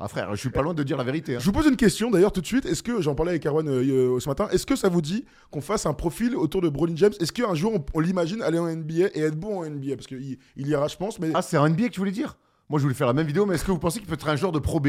[0.00, 1.36] Ah frère, je suis pas loin de dire la vérité.
[1.36, 1.38] hein.
[1.38, 2.64] Je vous pose une question d'ailleurs tout de suite.
[2.66, 5.24] Est-ce que, j'en parlais avec Erwan euh, euh, ce matin, est-ce que ça vous dit
[5.50, 7.12] qu'on fasse un profil autour de Bronny James?
[7.20, 10.06] Est-ce qu'un jour on, on l'imagine aller en NBA et être bon en NBA Parce
[10.06, 12.36] qu'il il ira, je pense, mais Ah, c'est un NBA que tu voulais dire?
[12.68, 14.28] Moi, je voulais faire la même vidéo, mais est-ce que vous pensez qu'il peut être
[14.28, 14.88] un joueur de Pro B?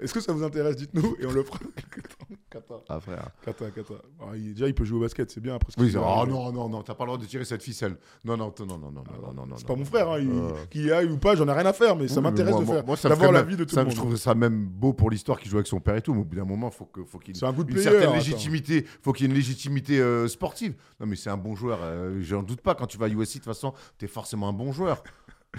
[0.00, 1.58] Est-ce que ça vous intéresse Dites-nous et on le fera.
[2.50, 2.74] Kata.
[2.88, 3.30] Ah, frère.
[3.44, 3.94] Kata, Kata.
[4.20, 5.54] Ah, il, déjà, il peut jouer au basket, c'est bien.
[5.54, 7.96] Après, ce oui, ah, non, non, non, t'as pas le droit de tirer cette ficelle.
[8.24, 8.90] Non, non, non, non, non,
[9.34, 10.20] non, non, c'est pas mon frère, hein,
[10.70, 12.84] qu'il aille ou pas, j'en ai rien à faire, mais ça m'intéresse de faire.
[12.84, 13.94] Moi, ça d'avoir la vie de tout ça, le monde.
[13.94, 16.20] Je trouve ça même beau pour l'histoire qu'il joue avec son père et tout, mais
[16.20, 18.86] au bout d'un moment, faut faut qu'il ait une, certaine légitimité.
[19.02, 20.74] Faut qu'il ait une légitimité euh, sportive.
[21.00, 22.74] Non, mais c'est un bon joueur, euh, j'en doute pas.
[22.74, 25.02] Quand tu vas à USC, de toute façon, t'es forcément un bon joueur.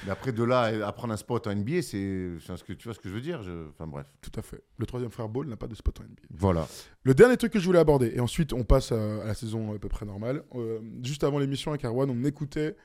[0.06, 2.86] Mais après, de là à prendre un spot en NBA, c'est, c'est ce que tu
[2.86, 3.44] vois ce que je veux dire.
[3.44, 4.08] je- Enfin bref.
[4.22, 4.64] Tout à fait.
[4.78, 6.22] Le troisième frère Ball n'a pas de spot en NBA.
[6.32, 6.68] Voilà.
[7.04, 9.74] Le dernier truc que je voulais aborder, et ensuite on passe à, à la saison
[9.76, 10.44] à peu près normale.
[10.56, 12.76] Euh, juste avant l'émission avec Erwan, on écoutait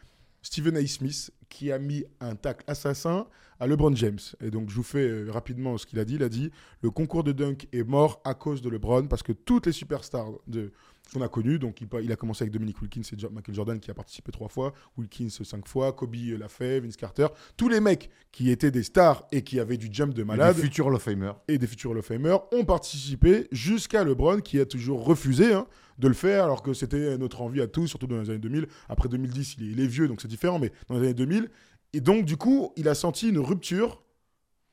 [0.43, 0.87] Stephen A.
[0.87, 3.27] Smith qui a mis un tacle assassin
[3.59, 4.19] à LeBron James.
[4.41, 6.15] Et donc je vous fais euh, rapidement ce qu'il a dit.
[6.17, 6.51] Il a dit
[6.83, 10.31] le concours de dunk est mort à cause de LeBron parce que toutes les superstars
[10.47, 10.73] de
[11.13, 13.95] qu'on a connues, donc il, a commencé avec Dominic Wilkins et Michael Jordan qui a
[13.95, 18.51] participé trois fois, Wilkins cinq fois, Kobe l'a fait, Vince Carter, tous les mecs qui
[18.51, 21.33] étaient des stars et qui avaient du jump de malade Des futurs Hall of Famer.
[21.49, 25.67] et des futurs Hall of Famer ont participé jusqu'à LeBron qui a toujours refusé hein,
[25.99, 28.67] de le faire alors que c'était notre envie à tous, surtout dans les années 2000.
[28.89, 31.49] Après 2010, il est, il est vieux donc c'est différent, mais dans les années 2000.
[31.95, 34.03] Et donc du coup, il a senti une rupture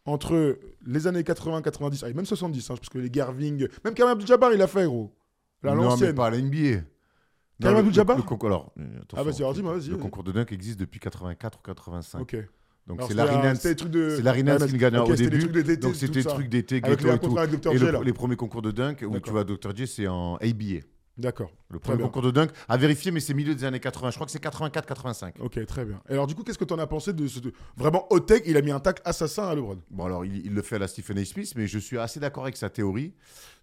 [0.05, 3.93] entre les années 80, 90, ah, et même 70, hein, parce que les Garving, même
[3.93, 5.11] Karim Abdul-Jabbar, il a fait gros.
[5.73, 6.15] Non, mais l'ancienne.
[6.15, 6.57] pas à la NBA.
[6.59, 6.83] Karim
[7.61, 8.83] Non, le- Abdul-Jabbar le, le concours- alors, euh,
[9.15, 10.01] Ah, vas-y, alors dis-moi, vas-y, Le vas-y.
[10.01, 12.19] concours de dunk existe depuis 84 ou 85.
[12.21, 12.35] Ok.
[12.87, 13.57] Donc Alors, c'est Larry un- Nance.
[13.57, 15.29] c'était des trucs de- C'est Larry Nance Ah, qui le gagnait ok, au c'était des
[15.37, 15.41] début.
[15.51, 16.29] trucs d'été, Donc tout c'était ça.
[16.31, 17.27] trucs d'été, Avec ghetto les et tout.
[17.27, 17.71] contrats avec Dr.
[17.73, 18.01] Et J, le- là.
[18.03, 19.31] les premiers concours de dunk où tu D'accord.
[19.33, 19.75] vois Dr.
[19.75, 20.81] J, c'est en ABA.
[21.17, 21.49] D'accord.
[21.69, 24.09] Le premier concours de dunk à vérifier, mais c'est milieu des années 80.
[24.11, 25.33] Je crois que c'est 84-85.
[25.39, 26.01] Ok, très bien.
[26.09, 27.39] Et alors, du coup, qu'est-ce que tu en as pensé de ce.
[27.39, 29.77] de- Vraiment, hot tech, il a mis un tacle assassin à LeBron?
[29.91, 31.23] Bon, alors il, il le fait à la Stephen A.
[31.25, 33.13] Smith, mais je suis assez d'accord avec sa théorie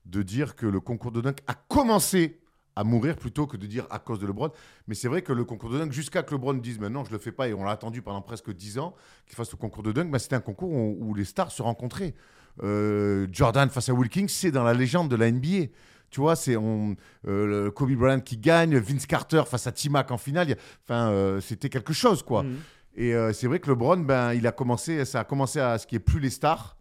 [0.07, 2.39] de dire que le concours de dunk a commencé
[2.75, 4.51] à mourir plutôt que de dire à cause de LeBron.
[4.89, 7.19] Mais c'est vrai que le concours de dunk, jusqu'à que LeBron dise maintenant je le
[7.19, 8.95] fais pas et on l'a attendu pendant presque 10 ans
[9.27, 11.61] qu'il fasse le concours de dunk, bah, c'était un concours où, où les stars se
[11.61, 12.15] rencontraient.
[12.63, 15.67] Euh, Jordan face à Wilkins, c'est dans la légende de la NBA.
[16.13, 16.95] Tu vois, c'est on,
[17.27, 20.57] euh, Kobe Bryant qui gagne, Vince Carter face à T-Mac en finale.
[20.85, 22.43] Enfin, euh, c'était quelque chose, quoi.
[22.43, 22.57] Mhm.
[22.95, 25.87] Et euh, c'est vrai que LeBron, ben, il a commencé, ça a commencé à ce
[25.87, 26.77] qui est plus les stars.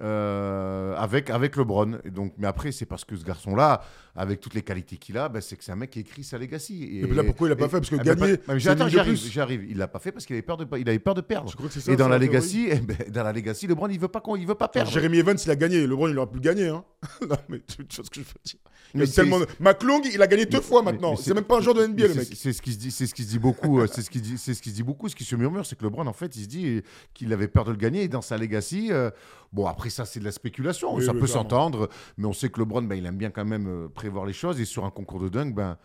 [0.00, 1.98] Euh, avec, avec LeBron.
[2.04, 3.82] Et donc, mais après, c'est parce que ce garçon-là,
[4.14, 6.38] avec toutes les qualités qu'il a, ben, c'est que c'est un mec qui écrit sa
[6.38, 6.82] legacy.
[6.84, 7.78] Et, Et puis là, pourquoi il l'a pas fait?
[7.78, 9.30] Parce que Ah, gagner, pas- mais c'est Attends, une j'y arrive, de plus.
[9.32, 9.64] j'y arrive.
[9.68, 11.52] Il l'a pas fait parce qu'il avait peur de, il avait peur de perdre.
[11.70, 14.36] Ça, Et dans la legacy, eh ben, dans la legacy, LeBron, il veut pas qu'on,
[14.36, 14.90] il veut pas perdre.
[14.90, 15.86] Jérémy Evans, il a gagné.
[15.86, 16.68] LeBron, il aurait pu le gagner.
[16.68, 16.84] Hein.
[17.28, 18.60] non, mais tu, tu vois ce que je veux dire.
[18.94, 21.14] Il y a tellement McClung, il a gagné deux fois maintenant.
[21.16, 22.28] C'est même pas un joueur de NBA, le c'est- mec.
[22.34, 23.80] C'est ce qui se dit, c'est ce qui se dit beaucoup.
[23.80, 25.08] euh, c'est ce qui dit, c'est ce qui se dit beaucoup.
[25.08, 26.82] Ce qui se murmure, c'est que LeBron, en fait, il se dit
[27.14, 28.02] qu'il avait peur de le gagner.
[28.04, 29.10] Et dans sa legacy, euh,
[29.52, 30.94] bon, après ça, c'est de la spéculation.
[30.94, 33.66] Oui, ça peut s'entendre, mais on sait que LeBron, ben, il aime bien quand même
[33.68, 34.60] euh, prévoir les choses.
[34.60, 35.76] Et sur un concours de dunk, ben.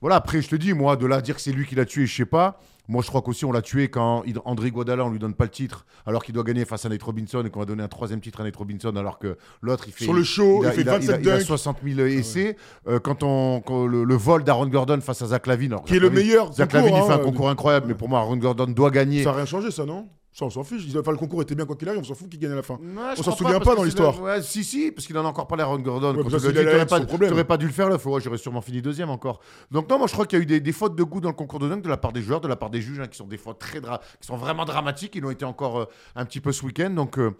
[0.00, 1.84] Voilà, après, je te dis, moi, de là à dire que c'est lui qui l'a
[1.84, 2.60] tué, je sais pas.
[2.90, 5.50] Moi, je crois qu'aussi, on l'a tué quand André Guadala, on lui donne pas le
[5.50, 8.20] titre, alors qu'il doit gagner face à Nate Robinson et qu'on va donner un troisième
[8.20, 10.04] titre à Nate Robinson, alors que l'autre, il fait.
[10.04, 11.42] Sur le show, a- il fait a- 27 il a dunks.
[11.46, 12.56] 60 000 essais.
[12.86, 15.72] Euh, quand on, quand le, le vol d'Aaron Gordon face à Zach Lavine.
[15.72, 18.08] alors Qui est le meilleur Zach Lavine, il fait hein, un concours incroyable, mais pour
[18.08, 19.22] moi, Aaron Gordon doit gagner.
[19.24, 20.08] Ça n'a rien changé, ça, non?
[20.32, 20.84] Ça, on s'en fiche.
[20.96, 22.62] Enfin, le concours était bien quoi qu'il arrive, on s'en fout qui gagne à la
[22.62, 22.78] fin.
[23.18, 24.20] On s'en souvient pas dans l'histoire.
[24.22, 26.14] Ouais, si, si, parce qu'il en a encore parlé à Aaron Gordon.
[26.14, 27.98] Ouais, t'aurais être pas, pas dû le faire, là.
[27.98, 29.40] Faut, ouais, j'aurais sûrement fini deuxième encore.
[29.72, 31.30] Donc, non, moi, je crois qu'il y a eu des, des fautes de goût dans
[31.30, 33.08] le concours de dunk de la part des joueurs, de la part des juges, hein,
[33.08, 35.16] qui sont des fois très dra- qui sont vraiment dramatiques.
[35.16, 36.90] Ils l'ont été encore euh, un petit peu ce week-end.
[36.90, 37.34] Donc, euh,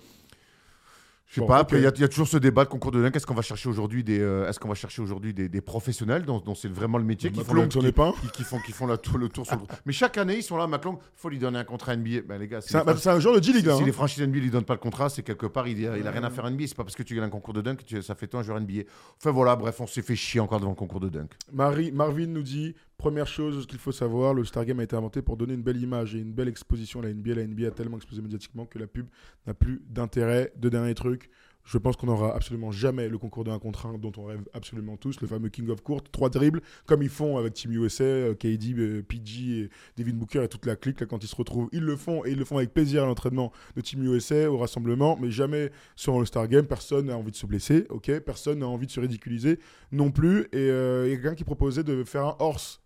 [1.28, 1.58] je sais Bon, pas.
[1.58, 3.14] Après, il y, a- il y a toujours ce débat de concours de dunk.
[3.14, 6.24] Est-ce qu'on va chercher aujourd'hui des, euh, est-ce qu'on va chercher aujourd'hui des, des professionnels
[6.24, 7.54] dont, dont c'est vraiment le métier qui font,
[7.92, 8.12] pas un.
[8.12, 9.62] qui, qui font, qui font la tour- le tour sur le.
[9.84, 10.66] Mais chaque année, ils sont là.
[10.66, 12.22] McClung, faut lui donner un contrat NBA.
[12.26, 13.76] Ben, les gars, C'est un, les bah, c'est un genre de G-League, là.
[13.76, 13.86] si hein.
[13.86, 16.10] les franchises NBA lui donnent pas le contrat, c'est quelque part, il, a- il a
[16.10, 16.66] rien à faire en NBA.
[16.66, 18.40] C'est pas parce que tu gagnes un concours de dunk que tu- ça fait toi
[18.40, 18.84] un joueur NBA.
[19.18, 21.28] Enfin voilà, bref, on s'est fait chier encore devant le concours de dunk.
[21.52, 25.22] Marie, Marvin nous dit première chose qu'il faut savoir, le Star Game a été inventé
[25.22, 27.34] pour donner une belle image et une belle exposition à la NBA.
[27.34, 29.06] La NBA a tellement explosé médiatiquement que la pub
[29.46, 30.52] n'a plus d'intérêt.
[30.56, 31.30] Deux derniers trucs.
[31.68, 34.40] Je pense qu'on n'aura absolument jamais le concours de 1 contre 1 dont on rêve
[34.54, 38.04] absolument tous, le fameux King of Court, trois dribbles, comme ils font avec Team USA,
[38.04, 41.36] euh, KD, euh, PG, et Devin Booker et toute la clique là, quand ils se
[41.36, 41.68] retrouvent.
[41.72, 44.56] Ils le font et ils le font avec plaisir à l'entraînement de Team USA, au
[44.56, 46.64] rassemblement, mais jamais sur le Star Game.
[46.64, 47.86] Personne n'a envie de se blesser,
[48.24, 49.58] Personne n'a envie de se ridiculiser
[49.92, 50.48] non plus.
[50.52, 52.80] Et euh, il y a quelqu'un qui proposait de faire un horse.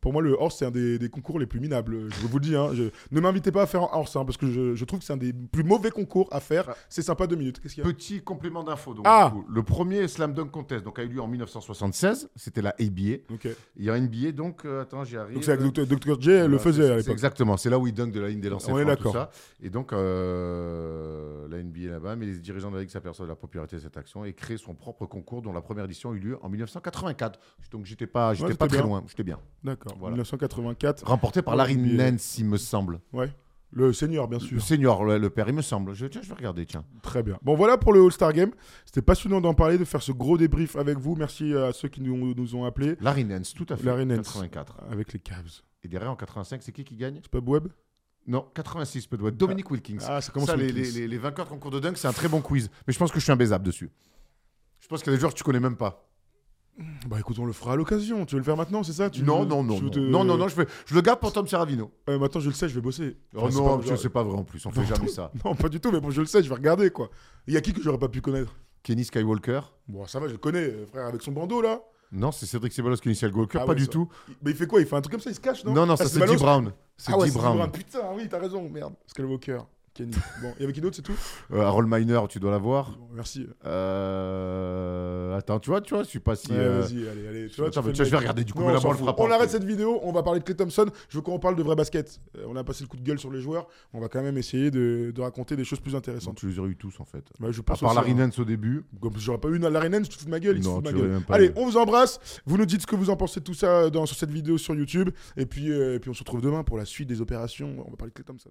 [0.00, 2.08] Pour moi, le horse, c'est un des, des concours les plus minables.
[2.10, 2.56] Je vous le dis.
[2.56, 2.70] Hein.
[2.74, 5.04] Je- Ne m'invitez pas à faire un horse, hein, parce que je, je trouve que
[5.04, 6.74] c'est un des plus mauvais concours à faire.
[6.88, 7.60] C'est sympa deux minutes.
[7.76, 8.94] Y a Petit complément d'info.
[8.94, 12.30] donc, Ah Le premier Slam Dunk Contest donc, a eu lieu en 1976.
[12.36, 13.22] C'était la ABA.
[13.32, 13.48] Ok.
[13.76, 15.34] Il y a NBA, donc, euh, attends, j'y arrive.
[15.34, 15.86] Donc c'est avec Dr.
[15.86, 16.20] Dr.
[16.20, 17.12] J, le faisait à l'époque.
[17.12, 19.28] Exactement, c'est là où il dunk de la ligne des lancers On est d'accord.
[19.62, 23.36] Et donc, euh, la NBA là-bas, mais les dirigeants de la Ligue s'aperçoivent de la
[23.36, 26.18] popularité de cette action et créent son propre concours dont la première édition a eu
[26.18, 27.38] lieu en 1984.
[27.70, 28.86] Donc, j'étais pas, j'étais Ouais, pas très bien.
[28.86, 29.38] loin, j'étais bien.
[29.62, 29.89] D'accord.
[29.98, 30.14] Voilà.
[30.14, 31.04] 1984.
[31.06, 32.10] Remporté par Ouais, Larry NBA.
[32.12, 33.00] Nance, il me semble.
[33.12, 33.32] Ouais.
[33.72, 34.60] Le senior, bien Le sûr.
[34.60, 35.94] senior, le, le père, il me semble.
[35.94, 36.84] Je, tiens, je vais regarder, tiens.
[37.02, 37.38] Très bien.
[37.42, 38.50] Bon, voilà pour le All-Star Game.
[38.84, 41.14] C'était passionnant d'en parler, de faire ce gros débrief avec vous.
[41.14, 42.96] Merci à ceux qui nous, nous ont appelés.
[43.00, 43.84] Larry Nance, tout à fait.
[43.84, 44.26] Larry Nance.
[44.32, 44.76] 84.
[44.90, 45.62] Avec les Cavs.
[45.84, 47.20] Et derrière, en 85, c'est qui qui gagne?
[47.30, 47.68] Pas Webb?
[48.26, 49.36] Non, 86 peut-être.
[49.36, 49.98] Dominique Wilkins.
[50.06, 52.28] Ah, ça commence Ça, les- les- les vainqueurs de concours de dunk, c'est un très
[52.28, 52.68] bon quiz.
[52.88, 53.90] Mais je pense que je suis un baisable dessus.
[54.80, 56.09] Je pense qu'il y a des joueurs que tu connais même pas.
[57.08, 58.24] Bah écoute, on le fera à l'occasion.
[58.24, 59.10] Tu veux le faire maintenant, c'est ça?
[59.10, 59.90] Tu non, veux- non, non, non.
[59.90, 61.90] te- non, non, non, je, fais- je le garde pour Tom Serravino.
[62.08, 63.18] Euh, maintenant, je le sais, je vais bosser.
[63.34, 65.30] Oh Enfin, non, c'est pas vrai en plus, on fait jamais ça.
[65.44, 67.10] Non, pas du tout, mais bon, je le sais, je vais regarder quoi.
[67.46, 68.54] Il y a qui que j'aurais pas pu connaître?
[68.82, 71.82] Kenny Skywalker Bon, ça va, je le connais, euh, frère, avec son bandeau là.
[72.12, 74.08] Non, c'est Cédric Ceballos qui initie le Walker, Ah pas ouais, du ça- tout.
[74.42, 74.80] Mais il fait quoi?
[74.80, 75.72] Il fait un truc comme ça, il se cache, non?
[75.74, 76.72] Non, non, Ah, ça c'est Dee Brown.
[76.96, 77.30] C'est Ah ouais.
[77.30, 77.70] Brown.
[77.70, 78.94] Putain, oui, t'as raison, merde.
[79.06, 79.58] Skywalker,
[79.94, 80.12] Kenny.
[80.42, 81.16] Bon, il y avait qui d'autre, c'est tout
[81.52, 82.92] Euh, Harold Miner, tu dois l'avoir.
[82.92, 83.46] Bon, Merci.
[83.64, 86.50] Euh, Attends, tu vois, tu vois, je suis pas si.
[86.52, 87.48] Ouais, euh, Vas-y, allez, allez.
[87.48, 89.18] Tu vois, tu tu vois, je vais regarder du coup, Non, mais on frappe.
[89.18, 90.86] On arrête cette vidéo, on va parler de Clay Thompson.
[91.08, 92.20] Je veux qu'on parle de vrai basket.
[92.36, 93.66] Euh, on a passé le coup de gueule sur les joueurs.
[93.92, 96.36] On va quand même essayer de, de raconter des choses plus intéressantes.
[96.36, 97.24] Tu les aurais eu tous en fait.
[97.40, 98.26] Ouais, je À pense part aussi, Larry hein.
[98.26, 98.84] Nance au début.
[99.00, 100.68] Comme j'aurais pas eu une à l'arène, je te fous de ma gueule, il se
[100.68, 101.20] fout de ma tu gueule.
[101.30, 101.52] Allez, eu.
[101.56, 102.20] on vous embrasse.
[102.46, 104.56] Vous nous dites ce que vous en pensez de tout ça dans, sur cette vidéo
[104.58, 105.10] sur YouTube.
[105.36, 107.74] Et puis, euh, et puis on se retrouve demain pour la suite des opérations.
[107.86, 108.50] On va parler de Clay Thompson.